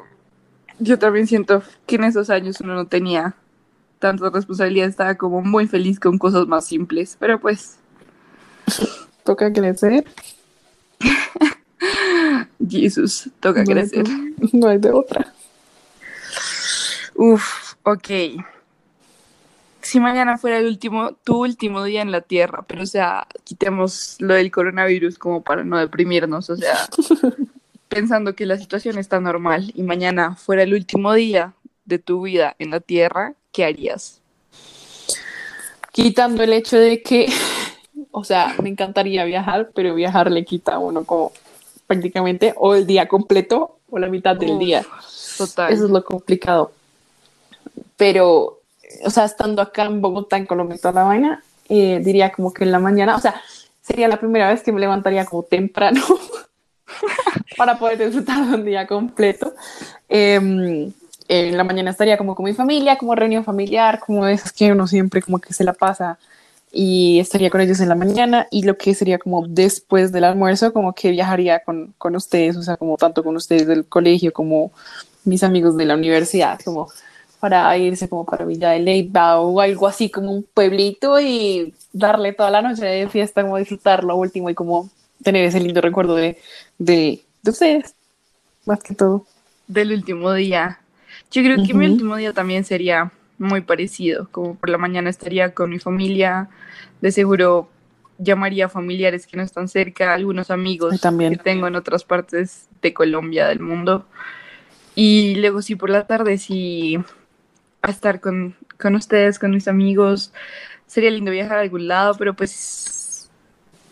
Yo 0.78 0.96
también 0.96 1.26
siento 1.26 1.64
que 1.86 1.96
en 1.96 2.04
esos 2.04 2.30
años 2.30 2.60
uno 2.60 2.76
no 2.76 2.86
tenía 2.86 3.34
tantas 3.98 4.32
responsabilidades, 4.32 4.92
estaba 4.92 5.16
como 5.16 5.42
muy 5.42 5.66
feliz 5.66 5.98
con 5.98 6.18
cosas 6.18 6.46
más 6.46 6.66
simples, 6.66 7.16
pero 7.18 7.40
pues... 7.40 7.78
Toca 9.24 9.52
crecer. 9.52 10.04
Jesús, 12.70 13.28
toca 13.40 13.64
crecer. 13.64 14.04
no 14.52 14.68
hay 14.68 14.78
de 14.78 14.92
otra. 14.92 15.34
Uf, 17.16 17.74
ok 17.82 18.10
si 19.84 20.00
mañana 20.00 20.38
fuera 20.38 20.58
el 20.58 20.66
último, 20.66 21.12
tu 21.24 21.42
último 21.42 21.84
día 21.84 22.00
en 22.00 22.10
la 22.10 22.22
Tierra, 22.22 22.64
pero 22.66 22.82
o 22.82 22.86
sea, 22.86 23.26
quitemos 23.44 24.16
lo 24.18 24.34
del 24.34 24.50
coronavirus 24.50 25.18
como 25.18 25.42
para 25.42 25.62
no 25.62 25.78
deprimirnos, 25.78 26.48
o 26.48 26.56
sea, 26.56 26.88
pensando 27.88 28.34
que 28.34 28.46
la 28.46 28.56
situación 28.56 28.98
está 28.98 29.20
normal 29.20 29.72
y 29.74 29.82
mañana 29.82 30.36
fuera 30.36 30.62
el 30.62 30.72
último 30.72 31.12
día 31.12 31.52
de 31.84 31.98
tu 31.98 32.22
vida 32.22 32.56
en 32.58 32.70
la 32.70 32.80
Tierra, 32.80 33.34
¿qué 33.52 33.66
harías? 33.66 34.20
Quitando 35.92 36.42
el 36.42 36.54
hecho 36.54 36.78
de 36.78 37.02
que, 37.02 37.30
o 38.10 38.24
sea, 38.24 38.56
me 38.62 38.70
encantaría 38.70 39.24
viajar, 39.24 39.70
pero 39.74 39.94
viajar 39.94 40.30
le 40.30 40.46
quita 40.46 40.76
a 40.76 40.78
uno 40.78 41.04
como 41.04 41.32
prácticamente 41.86 42.54
o 42.56 42.74
el 42.74 42.86
día 42.86 43.06
completo 43.06 43.76
o 43.90 43.98
la 43.98 44.08
mitad 44.08 44.34
del 44.34 44.58
día. 44.58 44.84
Total. 45.36 45.70
Eso 45.70 45.84
es 45.84 45.90
lo 45.90 46.02
complicado. 46.02 46.72
Pero 47.98 48.60
o 49.04 49.10
sea, 49.10 49.24
estando 49.24 49.62
acá 49.62 49.84
en 49.84 50.00
Bogotá, 50.00 50.36
en 50.36 50.46
Colombia, 50.46 50.78
toda 50.78 50.94
la 50.94 51.04
vaina, 51.04 51.42
eh, 51.68 52.00
diría 52.04 52.32
como 52.32 52.52
que 52.52 52.64
en 52.64 52.72
la 52.72 52.78
mañana, 52.78 53.16
o 53.16 53.20
sea, 53.20 53.34
sería 53.82 54.08
la 54.08 54.18
primera 54.18 54.48
vez 54.48 54.62
que 54.62 54.72
me 54.72 54.80
levantaría 54.80 55.24
como 55.24 55.42
temprano 55.42 56.02
para 57.56 57.78
poder 57.78 57.98
disfrutar 57.98 58.46
de 58.46 58.54
un 58.54 58.64
día 58.64 58.86
completo. 58.86 59.54
Em, 60.08 60.92
en 61.28 61.56
la 61.56 61.64
mañana 61.64 61.90
estaría 61.90 62.18
como 62.18 62.34
con 62.34 62.44
mi 62.44 62.54
familia, 62.54 62.98
como 62.98 63.14
reunión 63.14 63.44
familiar, 63.44 64.00
como 64.00 64.26
esas 64.26 64.52
que 64.52 64.72
uno 64.72 64.86
siempre 64.86 65.22
como 65.22 65.38
que 65.38 65.54
se 65.54 65.64
la 65.64 65.72
pasa 65.72 66.18
y 66.74 67.20
estaría 67.20 67.50
con 67.50 67.60
ellos 67.60 67.80
en 67.80 67.88
la 67.88 67.94
mañana 67.94 68.48
y 68.50 68.64
lo 68.64 68.76
que 68.76 68.94
sería 68.94 69.18
como 69.18 69.46
después 69.46 70.10
del 70.10 70.24
almuerzo, 70.24 70.72
como 70.72 70.92
que 70.92 71.12
viajaría 71.12 71.60
con, 71.60 71.94
con 71.98 72.16
ustedes, 72.16 72.56
o 72.56 72.62
sea, 72.62 72.76
como 72.76 72.96
tanto 72.96 73.22
con 73.22 73.36
ustedes 73.36 73.66
del 73.66 73.86
colegio 73.86 74.32
como 74.32 74.72
mis 75.24 75.44
amigos 75.44 75.76
de 75.76 75.84
la 75.84 75.94
universidad, 75.94 76.60
como 76.64 76.88
para 77.44 77.76
irse 77.76 78.08
como 78.08 78.24
para 78.24 78.46
Villa 78.46 78.70
de 78.70 78.78
Leyva 78.78 79.38
o 79.38 79.60
algo 79.60 79.86
así 79.86 80.08
como 80.08 80.32
un 80.32 80.44
pueblito 80.44 81.20
y 81.20 81.74
darle 81.92 82.32
toda 82.32 82.50
la 82.50 82.62
noche 82.62 82.86
de 82.86 83.06
fiesta, 83.10 83.42
como 83.42 83.58
disfrutar 83.58 84.02
lo 84.02 84.16
último 84.16 84.48
y 84.48 84.54
como 84.54 84.88
tener 85.22 85.44
ese 85.44 85.60
lindo 85.60 85.82
recuerdo 85.82 86.14
de, 86.14 86.38
de, 86.78 87.22
ustedes, 87.46 87.96
más 88.64 88.82
que 88.82 88.94
todo. 88.94 89.26
Del 89.68 89.92
último 89.92 90.32
día. 90.32 90.80
Yo 91.30 91.42
creo 91.42 91.62
que 91.62 91.74
mi 91.74 91.84
último 91.84 92.16
día 92.16 92.32
también 92.32 92.64
sería 92.64 93.12
muy 93.36 93.60
parecido, 93.60 94.26
como 94.30 94.54
por 94.54 94.70
la 94.70 94.78
mañana 94.78 95.10
estaría 95.10 95.52
con 95.52 95.68
mi 95.68 95.78
familia, 95.78 96.48
de 97.02 97.12
seguro 97.12 97.68
llamaría 98.16 98.64
a 98.64 98.68
familiares 98.70 99.26
que 99.26 99.36
no 99.36 99.42
están 99.42 99.68
cerca, 99.68 100.14
algunos 100.14 100.50
amigos 100.50 100.98
que 100.98 101.36
tengo 101.36 101.66
en 101.66 101.76
otras 101.76 102.04
partes 102.04 102.70
de 102.80 102.94
Colombia, 102.94 103.48
del 103.48 103.60
mundo. 103.60 104.06
Y 104.94 105.34
luego 105.34 105.60
sí 105.60 105.76
por 105.76 105.90
la 105.90 106.06
tarde 106.06 106.38
sí 106.38 107.04
a 107.84 107.90
estar 107.90 108.20
con, 108.20 108.56
ustedes, 108.94 109.38
con 109.38 109.50
mis 109.50 109.68
amigos. 109.68 110.32
Sería 110.86 111.10
lindo 111.10 111.30
viajar 111.30 111.58
a 111.58 111.60
algún 111.60 111.86
lado, 111.86 112.14
pero 112.18 112.34
pues 112.34 113.28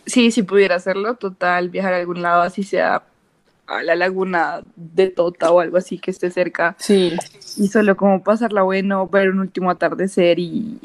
sí, 0.07 0.31
si 0.31 0.43
pudiera 0.43 0.77
hacerlo, 0.77 1.17
total, 1.17 1.69
viajar 1.69 1.95
a 1.95 1.99
algún 1.99 2.23
lado, 2.23 2.43
así 2.43 2.63
sea 2.63 3.03
a 3.67 3.83
la 3.83 3.95
laguna 3.95 4.63
de 4.77 5.09
Tota 5.09 5.51
o 5.53 5.61
algo 5.61 5.77
así 5.77 5.99
que 5.99 6.11
esté 6.11 6.31
cerca. 6.31 6.75
Sí. 6.79 7.13
Y 7.57 7.69
solo 7.69 7.97
como 7.97 8.23
pasarla 8.23 8.63
bueno, 8.63 9.07
ver 9.09 9.31
un 9.31 9.41
último 9.41 9.71
atardecer 9.71 10.39
y, 10.39 10.79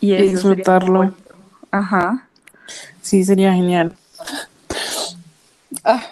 y, 0.00 0.16
disfrutarlo. 0.16 1.14
Ajá. 1.70 2.28
Sí, 3.02 3.24
sería 3.24 3.52
genial. 3.52 3.94
Ah. 5.84 6.02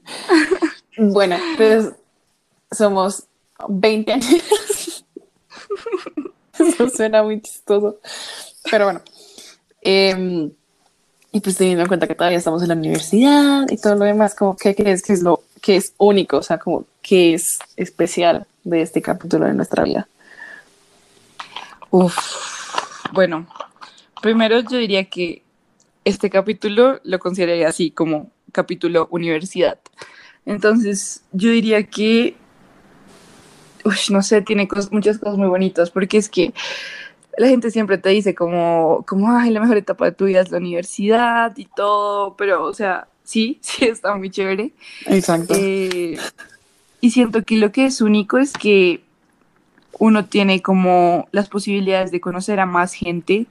bueno, 0.96 1.36
pues 1.56 1.90
somos 2.70 3.26
20 3.68 4.12
años. 4.12 4.42
Eso 6.58 6.88
suena 6.88 7.22
muy 7.22 7.40
chistoso. 7.40 7.98
Pero 8.70 8.84
bueno. 8.86 9.00
Em, 9.80 10.50
y 11.32 11.40
pues 11.40 11.56
teniendo 11.56 11.82
en 11.82 11.88
cuenta 11.88 12.06
que 12.06 12.14
todavía 12.14 12.38
estamos 12.38 12.62
en 12.62 12.68
la 12.68 12.74
universidad 12.74 13.66
y 13.70 13.76
todo 13.78 13.96
lo 13.96 14.04
demás, 14.04 14.34
como 14.34 14.56
¿qué 14.56 14.74
crees 14.74 15.02
que 15.02 15.14
es 15.14 15.22
lo 15.22 15.42
que 15.60 15.76
es 15.76 15.94
único? 15.98 16.38
O 16.38 16.42
sea, 16.42 16.58
como 16.58 16.84
qué 17.00 17.34
es 17.34 17.58
especial 17.76 18.46
de 18.64 18.82
este 18.82 19.00
capítulo 19.00 19.46
de 19.46 19.54
nuestra 19.54 19.82
vida. 19.82 20.06
Uf, 21.90 22.16
bueno, 23.12 23.46
primero 24.20 24.60
yo 24.60 24.78
diría 24.78 25.04
que 25.04 25.42
este 26.04 26.30
capítulo 26.30 27.00
lo 27.02 27.18
consideraría 27.18 27.68
así 27.68 27.90
como 27.90 28.30
capítulo 28.52 29.08
universidad. 29.10 29.78
Entonces, 30.44 31.22
yo 31.32 31.50
diría 31.50 31.84
que 31.84 32.36
no 34.10 34.22
sé, 34.22 34.42
tiene 34.42 34.68
muchas 34.90 35.18
cosas 35.18 35.36
muy 35.36 35.48
bonitas, 35.48 35.90
porque 35.90 36.18
es 36.18 36.28
que 36.28 36.52
la 37.38 37.48
gente 37.48 37.70
siempre 37.70 37.98
te 37.98 38.10
dice 38.10 38.34
como, 38.34 39.04
como, 39.06 39.32
ay, 39.32 39.50
la 39.50 39.60
mejor 39.60 39.76
etapa 39.76 40.04
de 40.04 40.12
tu 40.12 40.26
vida 40.26 40.40
es 40.40 40.50
la 40.50 40.58
universidad 40.58 41.56
y 41.56 41.64
todo, 41.64 42.36
pero, 42.36 42.64
o 42.64 42.74
sea, 42.74 43.08
sí, 43.24 43.58
sí 43.62 43.86
está 43.86 44.14
muy 44.14 44.30
chévere. 44.30 44.72
Exacto. 45.06 45.54
Eh, 45.56 46.18
y 47.00 47.10
siento 47.10 47.42
que 47.42 47.56
lo 47.56 47.72
que 47.72 47.86
es 47.86 48.00
único 48.00 48.38
es 48.38 48.52
que 48.52 49.02
uno 49.98 50.24
tiene 50.26 50.62
como 50.62 51.28
las 51.32 51.48
posibilidades 51.48 52.10
de 52.10 52.20
conocer 52.20 52.60
a 52.60 52.66
más 52.66 52.92
gente. 52.92 53.46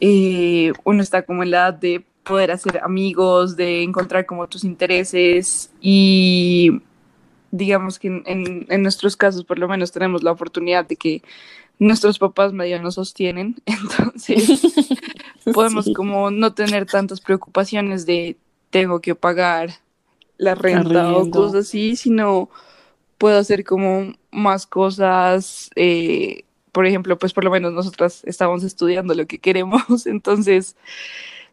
Eh, 0.00 0.72
uno 0.84 1.02
está 1.02 1.22
como 1.22 1.42
en 1.42 1.50
la 1.50 1.56
edad 1.58 1.74
de 1.74 2.04
poder 2.24 2.50
hacer 2.50 2.80
amigos, 2.82 3.56
de 3.56 3.82
encontrar 3.82 4.26
como 4.26 4.48
tus 4.48 4.64
intereses 4.64 5.70
y 5.80 6.80
digamos 7.56 8.00
que 8.00 8.08
en, 8.08 8.66
en, 8.68 8.82
nuestros 8.82 9.16
casos 9.16 9.44
por 9.44 9.60
lo 9.60 9.68
menos 9.68 9.92
tenemos 9.92 10.24
la 10.24 10.32
oportunidad 10.32 10.84
de 10.86 10.96
que 10.96 11.22
nuestros 11.78 12.18
papás 12.18 12.52
medio 12.52 12.82
nos 12.82 12.94
sostienen, 12.94 13.56
entonces 13.66 14.60
podemos 15.54 15.88
como 15.94 16.32
no 16.32 16.52
tener 16.52 16.86
tantas 16.86 17.20
preocupaciones 17.20 18.06
de 18.06 18.36
tengo 18.70 19.00
que 19.00 19.14
pagar 19.14 19.70
la 20.36 20.56
renta 20.56 21.12
o 21.12 21.30
cosas 21.30 21.66
así, 21.66 21.94
sino 21.94 22.48
puedo 23.18 23.38
hacer 23.38 23.62
como 23.62 24.14
más 24.32 24.66
cosas, 24.66 25.70
eh, 25.76 26.42
por 26.72 26.86
ejemplo, 26.86 27.16
pues 27.18 27.32
por 27.32 27.44
lo 27.44 27.52
menos 27.52 27.72
nosotras 27.72 28.22
estamos 28.24 28.64
estudiando 28.64 29.14
lo 29.14 29.26
que 29.26 29.38
queremos, 29.38 29.84
entonces 30.06 30.74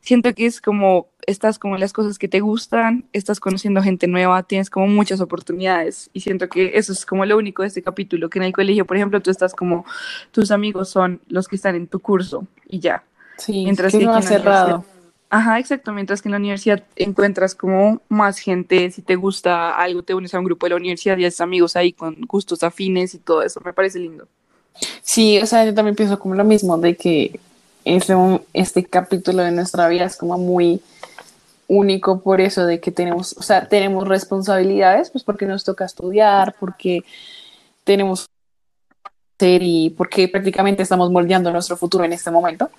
siento 0.01 0.33
que 0.33 0.45
es 0.45 0.61
como, 0.61 1.07
estás 1.25 1.59
como 1.59 1.75
en 1.75 1.81
las 1.81 1.93
cosas 1.93 2.19
que 2.19 2.27
te 2.27 2.39
gustan, 2.39 3.05
estás 3.13 3.39
conociendo 3.39 3.81
gente 3.81 4.07
nueva, 4.07 4.43
tienes 4.43 4.69
como 4.69 4.87
muchas 4.87 5.21
oportunidades 5.21 6.09
y 6.13 6.21
siento 6.21 6.49
que 6.49 6.71
eso 6.75 6.91
es 6.91 7.05
como 7.05 7.25
lo 7.25 7.37
único 7.37 7.61
de 7.61 7.69
este 7.69 7.81
capítulo, 7.81 8.29
que 8.29 8.39
en 8.39 8.43
el 8.45 8.53
colegio, 8.53 8.85
por 8.85 8.97
ejemplo, 8.97 9.21
tú 9.21 9.31
estás 9.31 9.53
como, 9.53 9.85
tus 10.31 10.51
amigos 10.51 10.89
son 10.89 11.21
los 11.27 11.47
que 11.47 11.55
están 11.55 11.75
en 11.75 11.87
tu 11.87 11.99
curso 11.99 12.47
y 12.67 12.79
ya. 12.79 13.03
Sí, 13.37 13.63
mientras 13.63 13.91
que, 13.91 13.99
que 13.99 14.05
no 14.05 14.13
ha 14.13 14.21
cerrado. 14.21 14.85
Ajá, 15.31 15.59
exacto. 15.59 15.93
Mientras 15.93 16.21
que 16.21 16.27
en 16.27 16.33
la 16.33 16.39
universidad 16.39 16.83
encuentras 16.97 17.55
como 17.55 18.01
más 18.09 18.37
gente, 18.37 18.91
si 18.91 19.01
te 19.01 19.15
gusta 19.15 19.77
algo, 19.77 20.03
te 20.03 20.13
unes 20.13 20.33
a 20.33 20.39
un 20.39 20.45
grupo 20.45 20.65
de 20.65 20.71
la 20.71 20.75
universidad 20.75 21.17
y 21.17 21.25
haces 21.25 21.39
amigos 21.39 21.77
ahí 21.77 21.93
con 21.93 22.17
gustos 22.27 22.63
afines 22.63 23.15
y 23.15 23.19
todo 23.19 23.41
eso. 23.41 23.61
Me 23.63 23.71
parece 23.71 23.97
lindo. 23.97 24.27
Sí, 25.01 25.39
o 25.39 25.45
sea, 25.45 25.63
yo 25.63 25.73
también 25.73 25.95
pienso 25.95 26.19
como 26.19 26.35
lo 26.35 26.43
mismo, 26.43 26.77
de 26.77 26.97
que 26.97 27.39
este, 27.85 28.13
este 28.53 28.85
capítulo 28.85 29.43
de 29.43 29.51
nuestra 29.51 29.87
vida 29.87 30.05
es 30.05 30.17
como 30.17 30.37
muy 30.37 30.81
único 31.67 32.21
por 32.21 32.41
eso 32.41 32.65
de 32.65 32.79
que 32.79 32.91
tenemos, 32.91 33.35
o 33.37 33.43
sea, 33.43 33.67
tenemos 33.67 34.07
responsabilidades, 34.07 35.09
pues 35.09 35.23
porque 35.23 35.45
nos 35.45 35.63
toca 35.63 35.85
estudiar, 35.85 36.55
porque 36.59 37.03
tenemos 37.83 38.27
ser 39.39 39.63
y 39.63 39.89
porque 39.89 40.27
prácticamente 40.27 40.83
estamos 40.83 41.09
moldeando 41.09 41.51
nuestro 41.51 41.75
futuro 41.75 42.03
en 42.03 42.13
este 42.13 42.29
momento. 42.29 42.69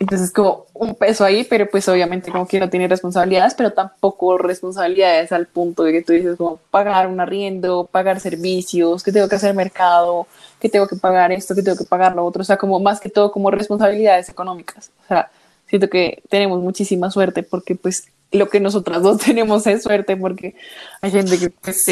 Entonces, 0.00 0.32
como 0.32 0.66
un 0.74 0.94
peso 0.94 1.24
ahí, 1.24 1.44
pero 1.44 1.68
pues 1.68 1.88
obviamente 1.88 2.30
como 2.30 2.46
que 2.46 2.60
no 2.60 2.70
tiene 2.70 2.86
responsabilidades, 2.88 3.54
pero 3.54 3.72
tampoco 3.72 4.38
responsabilidades 4.38 5.32
al 5.32 5.46
punto 5.46 5.82
de 5.82 5.92
que 5.92 6.02
tú 6.02 6.12
dices 6.12 6.36
como 6.36 6.56
pagar 6.70 7.08
un 7.08 7.20
arriendo, 7.20 7.88
pagar 7.90 8.20
servicios, 8.20 9.02
que 9.02 9.12
tengo 9.12 9.28
que 9.28 9.36
hacer 9.36 9.54
mercado, 9.54 10.28
que 10.60 10.68
tengo 10.68 10.86
que 10.86 10.96
pagar 10.96 11.32
esto, 11.32 11.54
que 11.54 11.62
tengo 11.62 11.76
que 11.76 11.84
pagar 11.84 12.14
lo 12.14 12.24
otro, 12.24 12.42
o 12.42 12.44
sea, 12.44 12.56
como 12.56 12.80
más 12.80 13.00
que 13.00 13.08
todo 13.08 13.30
como 13.30 13.50
responsabilidades 13.50 14.28
económicas. 14.28 14.90
O 15.04 15.08
sea, 15.08 15.30
siento 15.66 15.88
que 15.88 16.22
tenemos 16.28 16.60
muchísima 16.60 17.10
suerte 17.10 17.42
porque 17.42 17.74
pues 17.74 18.08
lo 18.32 18.48
que 18.48 18.60
nosotras 18.60 19.02
dos 19.02 19.18
tenemos 19.24 19.66
es 19.66 19.82
suerte 19.82 20.16
porque 20.16 20.54
hay 21.00 21.10
gente 21.10 21.38
que 21.38 21.50
pues 21.50 21.84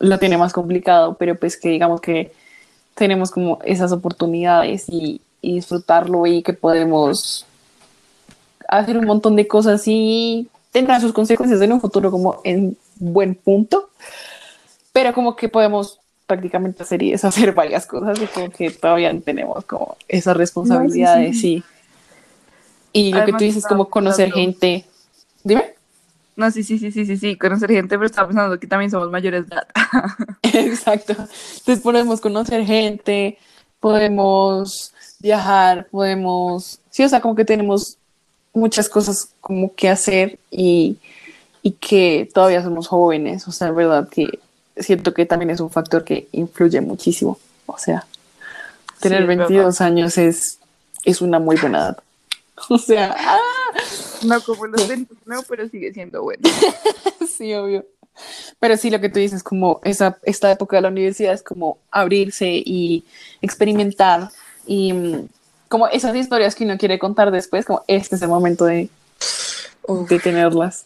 lo 0.00 0.18
tiene 0.18 0.36
más 0.38 0.52
complicado, 0.52 1.16
pero 1.18 1.38
pues 1.38 1.56
que 1.56 1.70
digamos 1.70 2.00
que 2.00 2.32
tenemos 2.94 3.30
como 3.30 3.58
esas 3.64 3.92
oportunidades 3.92 4.84
y, 4.88 5.20
y 5.40 5.54
disfrutarlo 5.54 6.26
y 6.26 6.42
que 6.42 6.52
podemos 6.52 7.46
hacer 8.68 8.98
un 8.98 9.06
montón 9.06 9.36
de 9.36 9.48
cosas 9.48 9.82
y 9.86 10.48
tendrá 10.72 11.00
sus 11.00 11.12
consecuencias 11.12 11.60
en 11.62 11.72
un 11.72 11.80
futuro 11.80 12.10
como 12.10 12.40
en 12.44 12.76
buen 12.96 13.34
punto, 13.34 13.88
pero 14.92 15.14
como 15.14 15.36
que 15.36 15.48
podemos 15.48 16.00
prácticamente 16.28 16.84
hacer 16.84 17.02
y 17.02 17.10
deshacer 17.10 17.52
varias 17.54 17.86
cosas 17.86 18.20
y 18.22 18.26
como 18.26 18.50
que 18.50 18.70
todavía 18.70 19.12
tenemos 19.20 19.64
como 19.64 19.96
esas 20.06 20.36
responsabilidades 20.36 21.40
sí, 21.40 21.64
y 22.92 23.12
lo 23.12 23.24
que 23.24 23.32
tú 23.32 23.38
dices 23.38 23.66
como 23.66 23.88
conocer 23.88 24.30
gente 24.30 24.84
dime 25.42 25.74
no, 26.38 26.52
sí, 26.52 26.62
sí, 26.62 26.78
sí, 26.78 26.92
sí, 26.92 27.04
sí, 27.04 27.16
sí, 27.16 27.34
conocer 27.34 27.68
gente, 27.68 27.96
pero 27.96 28.06
estaba 28.06 28.28
pensando 28.28 28.60
que 28.60 28.68
también 28.68 28.92
somos 28.92 29.10
mayores 29.10 29.48
de 29.48 29.56
edad. 29.56 29.66
Exacto. 30.44 31.12
Entonces 31.12 31.80
podemos 31.80 32.20
conocer 32.20 32.64
gente, 32.64 33.38
podemos 33.80 34.94
viajar, 35.18 35.88
podemos, 35.90 36.78
sí, 36.90 37.02
o 37.02 37.08
sea, 37.08 37.20
como 37.20 37.34
que 37.34 37.44
tenemos 37.44 37.98
muchas 38.54 38.88
cosas 38.88 39.34
como 39.40 39.74
que 39.74 39.88
hacer 39.88 40.38
y, 40.48 40.98
y 41.60 41.72
que 41.72 42.30
todavía 42.32 42.62
somos 42.62 42.86
jóvenes, 42.86 43.48
o 43.48 43.50
sea, 43.50 43.68
es 43.68 43.74
verdad 43.74 44.08
que 44.08 44.38
siento 44.80 45.14
que 45.14 45.26
también 45.26 45.50
es 45.50 45.60
un 45.60 45.70
factor 45.70 46.04
que 46.04 46.28
influye 46.32 46.80
muchísimo, 46.80 47.38
o 47.66 47.78
sea, 47.78 48.06
tener 49.00 49.26
22 49.26 49.80
años 49.80 50.18
es, 50.18 50.58
es 51.04 51.20
una 51.20 51.38
muy 51.38 51.56
buena 51.56 51.78
edad. 51.78 51.98
O 52.70 52.76
sea, 52.76 53.14
¡ah! 53.16 53.38
no 54.24 54.40
como 54.40 54.66
los 54.66 54.88
20, 54.88 55.14
no, 55.26 55.42
pero 55.44 55.68
sigue 55.68 55.92
siendo 55.92 56.24
bueno. 56.24 56.42
sí, 57.38 57.54
obvio. 57.54 57.86
Pero 58.58 58.76
sí, 58.76 58.90
lo 58.90 59.00
que 59.00 59.08
tú 59.08 59.20
dices, 59.20 59.44
como 59.44 59.80
esa, 59.84 60.18
esta 60.24 60.50
época 60.50 60.76
de 60.76 60.82
la 60.82 60.88
universidad 60.88 61.32
es 61.32 61.42
como 61.44 61.78
abrirse 61.92 62.48
y 62.48 63.04
experimentar 63.40 64.30
y 64.66 64.92
mm, 64.92 65.28
como 65.68 65.86
esas 65.88 66.16
historias 66.16 66.54
que 66.54 66.64
uno 66.64 66.78
quiere 66.78 66.98
contar 66.98 67.30
después, 67.30 67.64
como 67.64 67.84
este 67.86 68.16
es 68.16 68.22
el 68.22 68.28
momento 68.28 68.64
de, 68.64 68.88
de 70.08 70.18
tenerlas. 70.18 70.84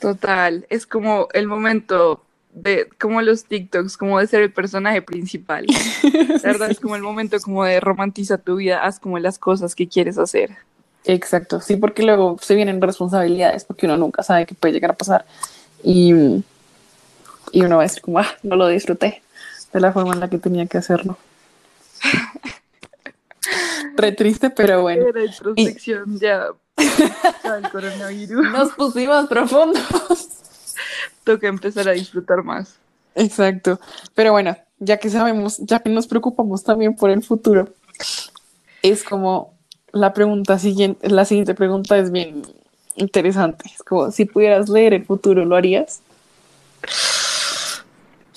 Total, 0.00 0.66
es 0.68 0.86
como 0.86 1.28
el 1.32 1.46
momento 1.46 2.22
de, 2.56 2.88
como 2.98 3.20
los 3.20 3.44
TikToks, 3.44 3.96
como 3.96 4.18
de 4.18 4.26
ser 4.26 4.42
el 4.42 4.50
personaje 4.50 5.02
principal. 5.02 5.66
La 6.02 6.52
verdad 6.52 6.70
es 6.70 6.80
como 6.80 6.96
el 6.96 7.02
momento 7.02 7.38
como 7.40 7.64
de 7.64 7.80
romantiza 7.80 8.38
tu 8.38 8.56
vida, 8.56 8.82
haz 8.82 8.98
como 8.98 9.18
las 9.18 9.38
cosas 9.38 9.74
que 9.74 9.86
quieres 9.86 10.18
hacer. 10.18 10.56
Exacto, 11.04 11.60
sí, 11.60 11.76
porque 11.76 12.02
luego 12.02 12.38
se 12.40 12.54
vienen 12.54 12.80
responsabilidades, 12.80 13.64
porque 13.64 13.86
uno 13.86 13.96
nunca 13.96 14.22
sabe 14.22 14.46
qué 14.46 14.54
puede 14.54 14.72
llegar 14.74 14.90
a 14.90 14.96
pasar. 14.96 15.24
Y, 15.84 16.12
y 17.52 17.62
uno 17.62 17.76
va 17.76 17.82
a 17.82 17.86
decir 17.86 18.02
como, 18.02 18.18
ah, 18.18 18.28
no 18.42 18.56
lo 18.56 18.66
disfruté 18.68 19.22
de 19.72 19.80
la 19.80 19.92
forma 19.92 20.14
en 20.14 20.20
la 20.20 20.30
que 20.30 20.38
tenía 20.38 20.66
que 20.66 20.78
hacerlo. 20.78 21.18
Re 23.96 24.12
triste, 24.12 24.50
pero 24.50 24.80
bueno. 24.82 25.06
Era 25.06 25.24
introspección, 25.24 26.18
ya. 26.20 26.46
el 26.78 27.70
coronavirus. 27.70 28.50
Nos 28.50 28.72
pusimos 28.72 29.26
profundos. 29.28 29.86
Toca 31.24 31.48
empezar 31.48 31.88
a 31.88 31.92
disfrutar 31.92 32.42
más. 32.42 32.76
Exacto. 33.14 33.80
Pero 34.14 34.32
bueno, 34.32 34.56
ya 34.78 34.98
que 34.98 35.10
sabemos, 35.10 35.58
ya 35.58 35.80
que 35.80 35.90
nos 35.90 36.06
preocupamos 36.06 36.62
también 36.62 36.94
por 36.94 37.10
el 37.10 37.22
futuro, 37.22 37.68
es 38.82 39.02
como 39.02 39.54
la 39.92 40.12
pregunta 40.12 40.58
siguiente, 40.58 41.08
la 41.08 41.24
siguiente 41.24 41.54
pregunta 41.54 41.96
es 41.98 42.12
bien 42.12 42.42
interesante. 42.96 43.70
Es 43.74 43.82
como, 43.82 44.10
si 44.10 44.26
pudieras 44.26 44.68
leer 44.68 44.94
el 44.94 45.04
futuro, 45.04 45.44
¿lo 45.44 45.56
harías? 45.56 46.02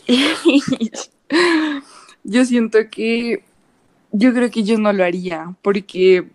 Yo 2.23 2.45
siento 2.45 2.79
que 2.89 3.43
yo 4.11 4.33
creo 4.33 4.49
que 4.49 4.63
yo 4.63 4.77
no 4.77 4.91
lo 4.91 5.03
haría 5.03 5.53
porque, 5.61 6.27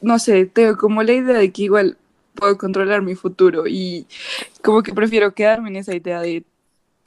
no 0.00 0.18
sé, 0.18 0.46
tengo 0.46 0.76
como 0.76 1.02
la 1.02 1.12
idea 1.12 1.36
de 1.38 1.52
que 1.52 1.62
igual 1.62 1.96
puedo 2.34 2.58
controlar 2.58 3.02
mi 3.02 3.14
futuro 3.14 3.66
y 3.66 4.06
como 4.62 4.82
que 4.82 4.92
prefiero 4.92 5.34
quedarme 5.34 5.70
en 5.70 5.76
esa 5.76 5.94
idea 5.94 6.20
de 6.20 6.44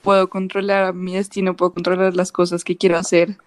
puedo 0.02 0.30
controlar 0.30 0.94
mi 0.94 1.16
destino, 1.16 1.56
puedo 1.56 1.74
controlar 1.74 2.16
las 2.16 2.32
cosas 2.32 2.63
que 2.63 2.78
quiero 2.78 2.98
hacer. 2.98 3.38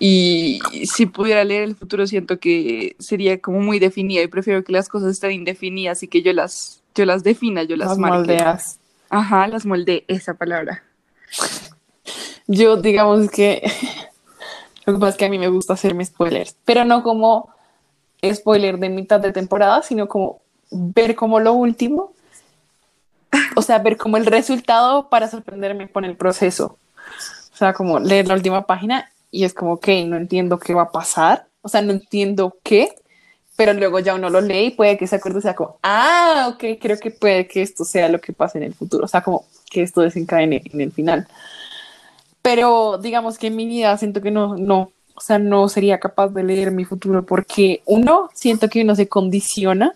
Y 0.00 0.60
si 0.84 1.06
pudiera 1.06 1.44
leer 1.44 1.64
el 1.64 1.74
futuro, 1.74 2.06
siento 2.06 2.38
que 2.38 2.94
sería 2.98 3.40
como 3.40 3.60
muy 3.60 3.78
definido 3.80 4.22
y 4.22 4.28
prefiero 4.28 4.62
que 4.62 4.72
las 4.72 4.88
cosas 4.88 5.10
estén 5.10 5.32
indefinidas 5.32 6.02
y 6.02 6.08
que 6.08 6.22
yo 6.22 6.32
las, 6.32 6.82
yo 6.94 7.04
las 7.04 7.24
defina, 7.24 7.64
yo 7.64 7.76
las, 7.76 7.88
las 7.88 7.98
moldeas. 7.98 8.78
Ajá, 9.10 9.48
las 9.48 9.66
molde, 9.66 10.04
esa 10.06 10.34
palabra. 10.34 10.84
Yo, 12.46 12.76
digamos 12.76 13.28
que 13.30 13.62
lo 14.86 14.94
que 14.94 14.98
pasa 14.98 15.10
es 15.10 15.16
que 15.16 15.24
a 15.26 15.30
mí 15.30 15.38
me 15.38 15.48
gusta 15.48 15.74
hacerme 15.74 16.04
spoilers, 16.04 16.56
pero 16.64 16.84
no 16.84 17.02
como 17.02 17.50
spoiler 18.24 18.78
de 18.78 18.88
mitad 18.88 19.20
de 19.20 19.32
temporada, 19.32 19.82
sino 19.82 20.08
como 20.08 20.40
ver 20.70 21.14
como 21.14 21.40
lo 21.40 21.52
último, 21.52 22.12
o 23.56 23.62
sea, 23.62 23.78
ver 23.78 23.96
como 23.96 24.16
el 24.16 24.26
resultado 24.26 25.08
para 25.08 25.28
sorprenderme 25.28 25.90
con 25.90 26.04
el 26.04 26.16
proceso. 26.16 26.78
O 27.52 27.56
sea, 27.56 27.72
como 27.72 27.98
leer 27.98 28.28
la 28.28 28.34
última 28.34 28.66
página 28.66 29.10
y 29.30 29.44
es 29.44 29.54
como, 29.54 29.74
ok, 29.74 29.88
no 30.06 30.16
entiendo 30.16 30.58
qué 30.58 30.74
va 30.74 30.82
a 30.82 30.92
pasar, 30.92 31.46
o 31.62 31.68
sea, 31.68 31.82
no 31.82 31.92
entiendo 31.92 32.56
qué, 32.62 32.94
pero 33.56 33.72
luego 33.72 33.98
ya 33.98 34.14
uno 34.14 34.30
lo 34.30 34.40
lee 34.40 34.66
y 34.66 34.70
puede 34.70 34.96
que 34.96 35.06
se 35.06 35.16
acuerde, 35.16 35.40
sea 35.40 35.54
como, 35.54 35.78
ah, 35.82 36.50
ok, 36.52 36.80
creo 36.80 36.98
que 36.98 37.10
puede 37.10 37.46
que 37.48 37.62
esto 37.62 37.84
sea 37.84 38.08
lo 38.08 38.20
que 38.20 38.32
pase 38.32 38.58
en 38.58 38.64
el 38.64 38.74
futuro, 38.74 39.04
o 39.04 39.08
sea, 39.08 39.22
como 39.22 39.44
que 39.70 39.82
esto 39.82 40.00
desencadene 40.00 40.62
en 40.72 40.80
el 40.80 40.92
final 40.92 41.26
pero 42.48 42.96
digamos 42.96 43.36
que 43.36 43.48
en 43.48 43.56
mi 43.56 43.66
vida 43.66 43.94
siento 43.98 44.22
que 44.22 44.30
no, 44.30 44.56
no, 44.56 44.90
o 45.14 45.20
sea, 45.20 45.38
no 45.38 45.68
sería 45.68 46.00
capaz 46.00 46.28
de 46.28 46.42
leer 46.42 46.70
mi 46.70 46.86
futuro 46.86 47.26
porque 47.26 47.82
uno, 47.84 48.30
siento 48.32 48.70
que 48.70 48.80
uno 48.82 48.94
se 48.96 49.06
condiciona, 49.06 49.94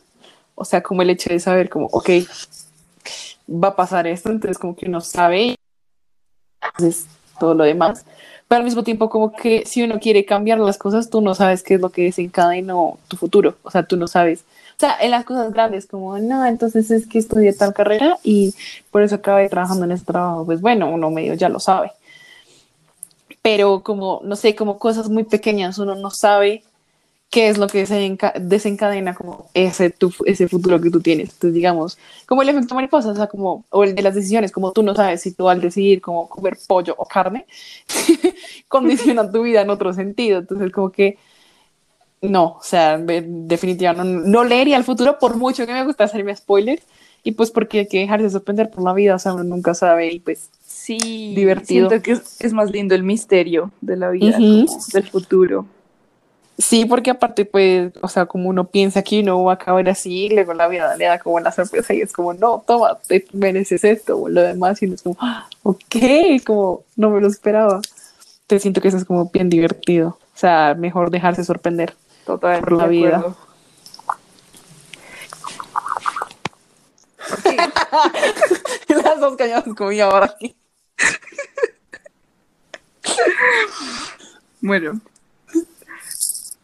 o 0.54 0.64
sea, 0.64 0.82
como 0.82 1.02
el 1.02 1.10
hecho 1.10 1.30
de 1.30 1.40
saber 1.40 1.68
como, 1.68 1.86
ok, 1.86 2.10
va 3.48 3.68
a 3.68 3.76
pasar 3.76 4.06
esto, 4.06 4.30
entonces 4.30 4.58
como 4.58 4.76
que 4.76 4.86
uno 4.86 5.00
sabe, 5.00 5.56
entonces 6.62 7.06
todo 7.38 7.54
lo 7.54 7.64
demás. 7.64 8.04
Pero 8.48 8.58
al 8.58 8.64
mismo 8.64 8.84
tiempo, 8.84 9.08
como 9.08 9.32
que 9.32 9.64
si 9.64 9.82
uno 9.82 9.98
quiere 9.98 10.26
cambiar 10.26 10.58
las 10.58 10.76
cosas, 10.76 11.08
tú 11.08 11.20
no 11.22 11.34
sabes 11.34 11.62
qué 11.62 11.74
es 11.74 11.80
lo 11.80 11.90
que 11.90 12.02
desencadena 12.02 12.74
tu 13.08 13.16
futuro. 13.16 13.56
O 13.62 13.70
sea, 13.70 13.84
tú 13.84 13.96
no 13.96 14.06
sabes. 14.06 14.44
O 14.76 14.78
sea, 14.78 14.96
en 15.00 15.10
las 15.10 15.24
cosas 15.24 15.52
grandes, 15.52 15.86
como, 15.86 16.18
no, 16.18 16.44
entonces 16.44 16.90
es 16.90 17.06
que 17.06 17.18
estudié 17.18 17.54
tal 17.54 17.72
carrera 17.72 18.18
y 18.22 18.54
por 18.90 19.02
eso 19.02 19.14
acabé 19.14 19.48
trabajando 19.48 19.86
en 19.86 19.92
ese 19.92 20.04
trabajo. 20.04 20.44
Pues 20.44 20.60
bueno, 20.60 20.90
uno 20.90 21.10
medio 21.10 21.34
ya 21.34 21.48
lo 21.48 21.60
sabe. 21.60 21.92
Pero 23.40 23.82
como, 23.82 24.20
no 24.22 24.36
sé, 24.36 24.54
como 24.54 24.78
cosas 24.78 25.08
muy 25.08 25.24
pequeñas, 25.24 25.78
uno 25.78 25.94
no 25.94 26.10
sabe 26.10 26.62
qué 27.32 27.48
es 27.48 27.56
lo 27.56 27.66
que 27.66 27.86
desencadena 28.40 29.14
como 29.14 29.48
ese, 29.54 29.88
tu, 29.88 30.12
ese 30.26 30.48
futuro 30.48 30.78
que 30.82 30.90
tú 30.90 31.00
tienes. 31.00 31.30
Entonces, 31.30 31.54
digamos, 31.54 31.98
como 32.26 32.42
el 32.42 32.50
efecto 32.50 32.74
mariposa, 32.74 33.08
o 33.08 33.14
sea, 33.14 33.26
como, 33.26 33.64
o 33.70 33.84
el 33.84 33.94
de 33.94 34.02
las 34.02 34.14
decisiones, 34.14 34.52
como 34.52 34.72
tú 34.72 34.82
no 34.82 34.94
sabes 34.94 35.22
si 35.22 35.32
tú 35.32 35.48
al 35.48 35.62
decidir 35.62 36.02
como 36.02 36.28
comer 36.28 36.58
pollo 36.68 36.94
o 36.98 37.06
carne, 37.06 37.46
condiciona 38.68 39.32
tu 39.32 39.44
vida 39.44 39.62
en 39.62 39.70
otro 39.70 39.94
sentido. 39.94 40.40
Entonces, 40.40 40.70
como 40.70 40.92
que, 40.92 41.16
no, 42.20 42.58
o 42.60 42.62
sea, 42.62 42.98
definitivamente 42.98 44.04
no, 44.04 44.26
no 44.26 44.44
leería 44.44 44.76
el 44.76 44.84
futuro 44.84 45.18
por 45.18 45.38
mucho 45.38 45.66
que 45.66 45.72
me 45.72 45.86
gusta 45.86 46.04
hacerme 46.04 46.36
spoilers. 46.36 46.82
Y 47.24 47.32
pues 47.32 47.50
porque 47.50 47.78
hay 47.78 47.88
que 47.88 48.00
dejarse 48.00 48.28
sorprender 48.28 48.68
por 48.68 48.84
la 48.84 48.92
vida, 48.92 49.14
o 49.14 49.18
sea, 49.18 49.32
uno 49.32 49.44
nunca 49.44 49.72
sabe 49.72 50.12
y 50.12 50.20
pues 50.20 50.50
sí, 50.66 51.32
divertido. 51.34 51.88
Siento 51.88 52.02
que 52.02 52.12
es, 52.12 52.52
más 52.52 52.70
lindo 52.70 52.94
el 52.94 53.04
misterio 53.04 53.70
de 53.80 53.96
la 53.96 54.10
vida, 54.10 54.36
del 54.36 55.08
futuro. 55.08 55.66
Sí, 56.58 56.84
porque 56.84 57.10
aparte, 57.10 57.44
pues, 57.44 57.92
o 58.02 58.08
sea, 58.08 58.26
como 58.26 58.48
uno 58.48 58.66
piensa 58.68 59.02
que 59.02 59.20
uno 59.20 59.42
va 59.42 59.52
a 59.52 59.54
acabar 59.54 59.88
así, 59.88 60.28
luego 60.28 60.52
la 60.54 60.68
vida 60.68 60.96
le 60.96 61.06
da 61.06 61.18
como 61.18 61.40
la 61.40 61.50
sorpresa 61.50 61.94
y 61.94 62.02
es 62.02 62.12
como, 62.12 62.34
no, 62.34 62.62
toma, 62.66 62.98
te 63.06 63.24
mereces 63.32 63.84
esto 63.84 64.18
o 64.18 64.28
lo 64.28 64.42
demás, 64.42 64.80
y 64.82 64.86
uno 64.86 64.94
es 64.94 65.02
como, 65.02 65.16
ah, 65.20 65.48
ok, 65.62 65.96
como 66.44 66.84
no 66.96 67.10
me 67.10 67.20
lo 67.20 67.28
esperaba. 67.28 67.80
Te 68.46 68.58
siento 68.60 68.80
que 68.80 68.88
eso 68.88 68.98
es 68.98 69.04
como 69.04 69.30
bien 69.30 69.48
divertido. 69.48 70.18
O 70.34 70.38
sea, 70.38 70.74
mejor 70.74 71.10
dejarse 71.10 71.44
sorprender 71.44 71.94
Total, 72.26 72.60
por 72.60 72.72
la 72.72 72.86
vida. 72.86 73.34
Las 78.88 79.20
dos 79.20 79.36
cañadas 79.36 79.64
como 79.76 79.90
ahora 80.02 80.26
aquí. 80.26 80.54
bueno, 84.60 85.00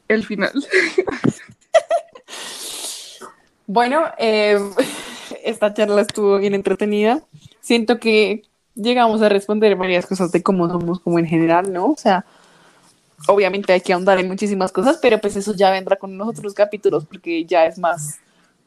el 0.08 0.24
final. 0.24 0.52
bueno, 3.66 4.04
eh, 4.18 4.58
esta 5.44 5.72
charla 5.72 6.02
estuvo 6.02 6.38
bien 6.38 6.54
entretenida. 6.54 7.22
Siento 7.60 7.98
que 7.98 8.42
llegamos 8.74 9.22
a 9.22 9.28
responder 9.28 9.76
varias 9.76 10.06
cosas 10.06 10.32
de 10.32 10.42
cómo 10.42 10.68
somos 10.68 11.00
como 11.00 11.18
en 11.18 11.26
general, 11.26 11.72
¿no? 11.72 11.86
O 11.86 11.96
sea, 11.96 12.24
obviamente 13.26 13.72
hay 13.72 13.80
que 13.80 13.92
ahondar 13.92 14.18
en 14.18 14.28
muchísimas 14.28 14.72
cosas, 14.72 14.98
pero 15.02 15.20
pues 15.20 15.36
eso 15.36 15.54
ya 15.54 15.70
vendrá 15.70 15.96
con 15.96 16.16
los 16.16 16.28
otros 16.28 16.54
capítulos 16.54 17.04
porque 17.04 17.44
ya 17.44 17.66
es 17.66 17.78
más 17.78 18.18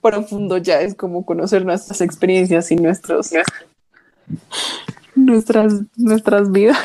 profundo, 0.01 0.57
ya 0.57 0.81
es 0.81 0.95
como 0.95 1.25
conocer 1.25 1.63
nuestras 1.63 2.01
experiencias 2.01 2.71
y 2.71 2.75
nuestros 2.75 3.31
nuestras 5.15 5.73
nuestras 5.95 6.51
vidas. 6.51 6.79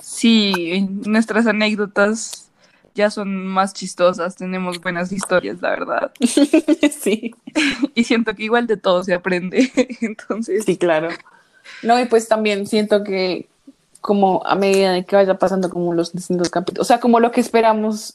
Sí, 0.00 0.88
nuestras 1.04 1.46
anécdotas 1.46 2.41
ya 2.94 3.10
son 3.10 3.46
más 3.46 3.72
chistosas, 3.72 4.36
tenemos 4.36 4.80
buenas 4.80 5.12
historias, 5.12 5.60
la 5.60 5.70
verdad. 5.70 6.12
sí. 6.20 7.34
Y 7.94 8.04
siento 8.04 8.34
que 8.34 8.44
igual 8.44 8.66
de 8.66 8.76
todo 8.76 9.04
se 9.04 9.14
aprende, 9.14 9.70
entonces. 10.00 10.64
Sí, 10.64 10.76
claro. 10.76 11.08
No, 11.82 11.98
y 12.00 12.06
pues 12.06 12.28
también 12.28 12.66
siento 12.66 13.04
que 13.04 13.48
como 14.00 14.42
a 14.44 14.54
medida 14.56 14.92
de 14.92 15.04
que 15.04 15.14
vaya 15.14 15.38
pasando 15.38 15.70
como 15.70 15.94
los 15.94 16.12
distintos 16.12 16.50
capítulos, 16.50 16.86
o 16.86 16.88
sea, 16.88 17.00
como 17.00 17.20
lo 17.20 17.30
que 17.30 17.40
esperamos 17.40 18.14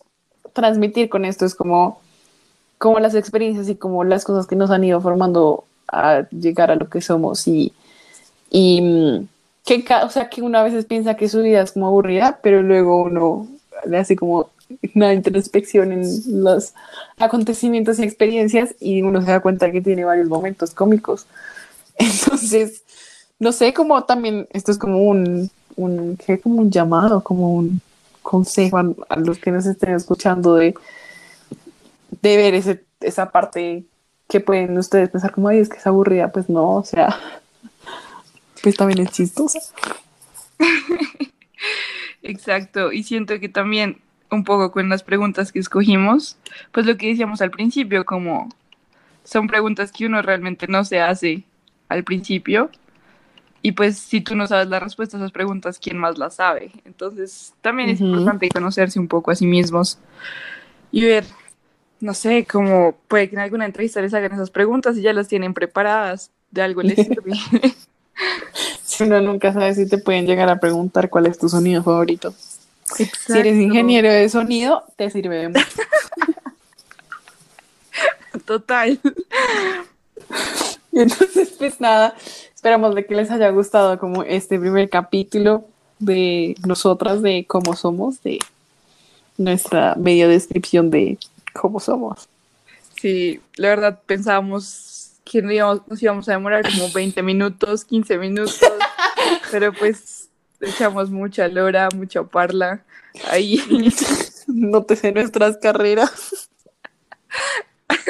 transmitir 0.54 1.10
con 1.10 1.24
esto 1.24 1.46
es 1.46 1.56
como, 1.56 2.02
como 2.78 3.00
las 3.00 3.16
experiencias 3.16 3.70
y 3.70 3.76
como 3.76 4.04
las 4.04 4.26
cosas 4.26 4.48
que 4.48 4.56
nos 4.56 4.72
han 4.72 4.84
ido 4.84 5.00
formando 5.00 5.66
a 5.88 6.28
llegar 6.30 6.72
a 6.72 6.76
lo 6.76 6.90
que 6.90 7.02
somos 7.02 7.48
y, 7.48 7.72
y 8.50 8.82
mm, 8.82 9.28
que, 9.63 9.86
o 10.04 10.10
sea, 10.10 10.30
que 10.30 10.42
una 10.42 10.63
veces 10.63 10.86
piensa 10.86 11.16
que 11.16 11.30
su 11.30 11.42
vida 11.42 11.62
es 11.62 11.72
como 11.72 11.88
aburrida, 11.88 12.40
pero 12.42 12.62
luego 12.62 13.04
uno 13.04 13.48
le 13.86 13.98
hace 13.98 14.16
como 14.16 14.50
una 14.95 15.13
introspección 15.13 15.91
en 15.91 16.43
los 16.43 16.73
acontecimientos 17.17 17.99
y 17.99 18.03
experiencias 18.03 18.75
y 18.80 19.01
uno 19.01 19.21
se 19.21 19.32
da 19.32 19.39
cuenta 19.39 19.71
que 19.71 19.82
tiene 19.82 20.06
varios 20.06 20.27
momentos 20.27 20.73
cómicos. 20.73 21.25
Entonces, 21.97 22.84
no 23.39 23.51
sé, 23.51 23.73
como 23.73 24.03
también 24.03 24.47
esto 24.51 24.71
es 24.71 24.77
como 24.77 25.03
un, 25.03 25.49
un, 25.75 26.17
¿qué? 26.17 26.39
como 26.39 26.62
un 26.62 26.71
llamado, 26.71 27.21
como 27.23 27.53
un 27.53 27.82
consejo 28.21 28.77
a, 28.77 29.15
los 29.17 29.38
que 29.39 29.51
nos 29.51 29.65
estén 29.65 29.93
escuchando 29.93 30.56
de, 30.56 30.75
de 32.21 32.38
ver 32.38 32.56
ese, 32.56 32.84
esa 32.99 33.32
parte 33.32 33.86
que 34.27 34.39
pueden 34.41 34.77
ustedes 34.77 35.10
pensar 35.10 35.32
como, 35.32 35.47
ay, 35.47 35.60
es 35.60 35.69
que 35.69 35.77
es 35.77 35.88
aburrida, 35.88 36.32
pues 36.32 36.49
no, 36.49 36.75
o 36.75 36.84
sea, 36.84 37.17
pues 38.63 38.75
también 38.75 38.99
es 38.99 39.12
chistosa. 39.12 39.60
Exacto, 42.23 42.91
y 42.91 43.03
siento 43.03 43.39
que 43.39 43.47
también 43.47 44.01
un 44.32 44.44
poco 44.44 44.72
con 44.72 44.90
las 44.90 45.04
preguntas 45.04 45.52
que 45.52 45.60
escogimos, 45.60 46.38
pues 46.72 46.86
lo 46.86 46.98
que 46.98 47.08
decíamos 47.08 47.42
al 47.42 47.52
principio, 47.52 48.06
como 48.06 48.50
son 49.24 49.48
preguntas 49.48 49.92
que 49.92 50.06
uno 50.06 50.22
realmente 50.22 50.68
no 50.68 50.86
se 50.86 51.02
hace 51.02 51.44
al 51.90 52.04
principio. 52.04 52.70
Y 53.62 53.74
pues 53.74 53.98
si 53.98 54.22
tú 54.22 54.36
no 54.36 54.48
sabes 54.48 54.68
la 54.68 54.80
respuesta 54.80 55.18
a 55.18 55.20
esas 55.20 55.32
preguntas, 55.32 55.80
¿quién 55.80 55.98
más 55.98 56.18
las 56.18 56.36
sabe? 56.36 56.72
Entonces 56.86 57.54
también 57.62 57.90
es 57.90 58.00
importante 58.00 58.50
conocerse 58.50 59.00
un 59.00 59.08
poco 59.08 59.32
a 59.32 59.36
sí 59.36 59.46
mismos 59.46 60.00
y 60.92 61.04
ver, 61.04 61.26
no 62.00 62.13
sé, 62.13 62.46
cómo 62.50 62.96
puede 63.08 63.30
que 63.30 63.36
en 63.36 63.42
alguna 63.42 63.66
entrevista 63.66 64.02
les 64.02 64.13
hagan 64.13 64.32
esas 64.32 64.52
preguntas 64.52 64.98
y 64.98 65.02
ya 65.02 65.12
las 65.12 65.28
tienen 65.28 65.54
preparadas, 65.54 66.32
de 66.52 66.62
algo 66.62 66.82
les 66.82 66.96
sirve. 67.08 67.34
si 68.84 69.04
uno 69.04 69.20
nunca 69.20 69.52
sabe 69.52 69.74
si 69.76 69.90
te 69.90 69.98
pueden 69.98 70.26
llegar 70.26 70.50
a 70.50 70.60
preguntar 70.60 71.10
cuál 71.10 71.26
es 71.26 71.38
tu 71.38 71.50
sonido 71.50 71.84
favorito. 71.84 72.34
Si 72.95 73.10
eres 73.34 73.58
ingeniero 73.58 74.12
de 74.12 74.30
sonido, 74.30 74.84
te 74.95 75.10
sirve 75.10 75.52
Total. 78.45 79.00
entonces, 80.91 81.50
pues 81.58 81.82
nada, 81.82 82.15
esperamos 82.56 82.95
de 82.95 83.06
que 83.06 83.15
les 83.15 83.30
haya 83.30 83.50
gustado 83.50 84.00
como 84.00 84.23
este 84.23 84.58
primer 84.58 84.89
capítulo 84.89 85.65
de 86.00 86.56
nosotras, 86.65 87.21
de 87.21 87.45
cómo 87.45 87.76
somos, 87.76 88.23
de 88.23 88.39
nuestra 89.38 89.95
media 89.95 90.28
descripción 90.28 90.89
de 90.89 91.17
cómo 91.54 91.80
somos. 91.80 92.28
Sí, 93.00 93.39
la 93.56 93.69
verdad 93.69 94.00
pensábamos 94.06 95.12
que 95.23 95.41
nos 95.41 95.54
íbamos, 95.54 95.82
nos 95.88 96.02
íbamos 96.02 96.30
a 96.30 96.34
demorar 96.34 96.63
como 96.63 96.91
20 96.91 97.21
minutos, 97.21 97.86
15 97.86 98.17
minutos, 98.17 98.60
pero 99.52 99.73
pues 99.73 100.27
echamos 100.62 101.10
mucha 101.10 101.48
lora, 101.48 101.89
mucha 101.96 102.24
parla 102.24 102.84
ahí. 103.30 103.62
Nótese 104.48 105.12
nuestras 105.12 105.58
carreras. 105.58 106.50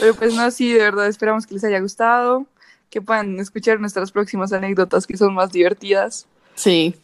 Pero 0.00 0.14
pues 0.14 0.34
no, 0.34 0.50
sí, 0.50 0.72
de 0.72 0.78
verdad, 0.78 1.08
esperamos 1.08 1.46
que 1.46 1.54
les 1.54 1.64
haya 1.64 1.80
gustado, 1.80 2.46
que 2.88 3.02
puedan 3.02 3.38
escuchar 3.38 3.80
nuestras 3.80 4.12
próximas 4.12 4.52
anécdotas 4.52 5.06
que 5.06 5.16
son 5.16 5.34
más 5.34 5.52
divertidas. 5.52 6.26
Sí, 6.54 6.94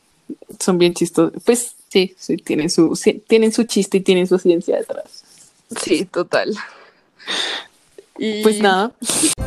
son 0.59 0.79
bien 0.79 0.95
chistosas. 0.95 1.43
Pues 1.45 1.75
sí, 1.89 2.15
sí, 2.19 2.37
tienen 2.37 2.71
su, 2.71 2.99
tienen 3.27 3.53
su 3.53 3.65
chiste 3.65 3.99
y 3.99 4.01
tienen 4.01 4.27
su 4.27 4.39
ciencia 4.39 4.77
detrás. 4.77 5.25
Sí, 5.83 6.05
total. 6.07 6.57
Y... 8.19 8.43
Pues 8.43 8.61
nada. 8.61 8.93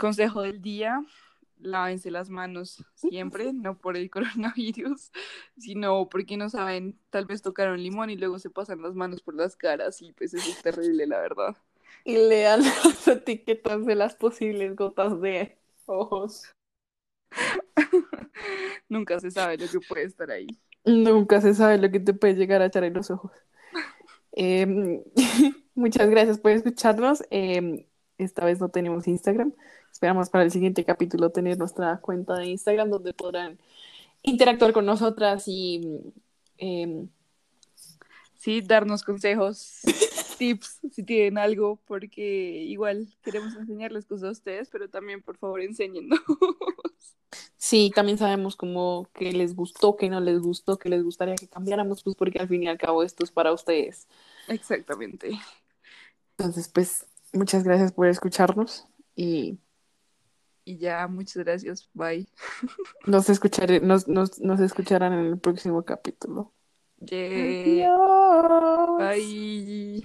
Consejo 0.00 0.40
del 0.40 0.62
día, 0.62 1.04
lávense 1.58 2.10
las 2.10 2.30
manos 2.30 2.82
siempre, 2.94 3.52
no 3.52 3.76
por 3.76 3.98
el 3.98 4.08
coronavirus, 4.10 5.12
sino 5.58 6.08
porque 6.08 6.38
no 6.38 6.48
saben, 6.48 6.98
tal 7.10 7.26
vez 7.26 7.42
tocaron 7.42 7.82
limón 7.82 8.08
y 8.08 8.16
luego 8.16 8.38
se 8.38 8.48
pasan 8.48 8.80
las 8.80 8.94
manos 8.94 9.20
por 9.20 9.34
las 9.34 9.56
caras 9.56 10.00
y 10.00 10.12
pues 10.14 10.32
eso 10.32 10.50
es 10.50 10.62
terrible, 10.62 11.06
la 11.06 11.20
verdad. 11.20 11.54
Y 12.04 12.16
lean 12.16 12.62
las 12.62 13.06
etiquetas 13.08 13.84
de 13.84 13.94
las 13.94 14.14
posibles 14.14 14.74
gotas 14.74 15.20
de 15.20 15.58
ojos. 15.84 16.44
Nunca 18.88 19.20
se 19.20 19.30
sabe 19.30 19.58
lo 19.58 19.68
que 19.68 19.80
puede 19.86 20.04
estar 20.04 20.30
ahí. 20.30 20.48
Nunca 20.86 21.42
se 21.42 21.52
sabe 21.52 21.76
lo 21.76 21.90
que 21.90 22.00
te 22.00 22.14
puede 22.14 22.36
llegar 22.36 22.62
a 22.62 22.66
echar 22.66 22.84
en 22.84 22.94
los 22.94 23.10
ojos. 23.10 23.32
Em, 24.32 25.02
muchas 25.74 26.08
gracias 26.08 26.38
por 26.38 26.52
escucharnos. 26.52 27.22
Em, 27.28 27.84
esta 28.16 28.46
vez 28.46 28.60
no 28.60 28.70
tenemos 28.70 29.06
Instagram. 29.06 29.52
Esperamos 29.90 30.30
para 30.30 30.44
el 30.44 30.50
siguiente 30.50 30.84
capítulo 30.84 31.30
tener 31.30 31.58
nuestra 31.58 31.98
cuenta 31.98 32.34
de 32.34 32.46
Instagram 32.46 32.90
donde 32.90 33.12
podrán 33.12 33.58
interactuar 34.22 34.72
con 34.72 34.86
nosotras 34.86 35.44
y... 35.46 36.00
Eh, 36.58 37.06
sí, 38.40 38.62
darnos 38.62 39.02
consejos, 39.02 39.80
tips, 40.38 40.80
si 40.92 41.02
tienen 41.02 41.36
algo, 41.36 41.78
porque 41.86 42.22
igual 42.22 43.08
queremos 43.22 43.54
enseñarles 43.54 44.06
cosas 44.06 44.28
a 44.28 44.32
ustedes, 44.32 44.68
pero 44.70 44.88
también 44.88 45.22
por 45.22 45.36
favor 45.36 45.60
enséñennos. 45.60 46.20
Sí, 47.56 47.92
también 47.94 48.16
sabemos 48.16 48.56
como 48.56 49.06
que 49.12 49.32
les 49.32 49.54
gustó, 49.54 49.94
que 49.96 50.08
no 50.08 50.18
les 50.18 50.40
gustó, 50.40 50.78
que 50.78 50.88
les 50.88 51.04
gustaría 51.04 51.34
que 51.34 51.46
cambiáramos, 51.46 52.02
pues 52.02 52.16
porque 52.16 52.38
al 52.38 52.48
fin 52.48 52.62
y 52.62 52.68
al 52.68 52.78
cabo 52.78 53.02
esto 53.02 53.22
es 53.22 53.30
para 53.30 53.52
ustedes. 53.52 54.08
Exactamente. 54.48 55.38
Entonces, 56.38 56.68
pues, 56.68 57.06
muchas 57.34 57.62
gracias 57.62 57.92
por 57.92 58.08
escucharnos 58.08 58.86
y 59.14 59.58
Y 60.64 60.78
ya, 60.78 61.06
muchas 61.08 61.44
gracias. 61.44 61.90
Bye. 61.94 62.28
nos 63.06 63.28
escucharé, 63.28 63.80
nos, 63.80 64.08
nos, 64.08 64.40
nos 64.40 64.60
escucharán 64.60 65.12
en 65.12 65.26
el 65.26 65.38
próximo 65.38 65.84
capítulo. 65.84 66.52
Yeah. 67.00 67.94
Adiós. 68.98 68.98
Bye. 68.98 70.04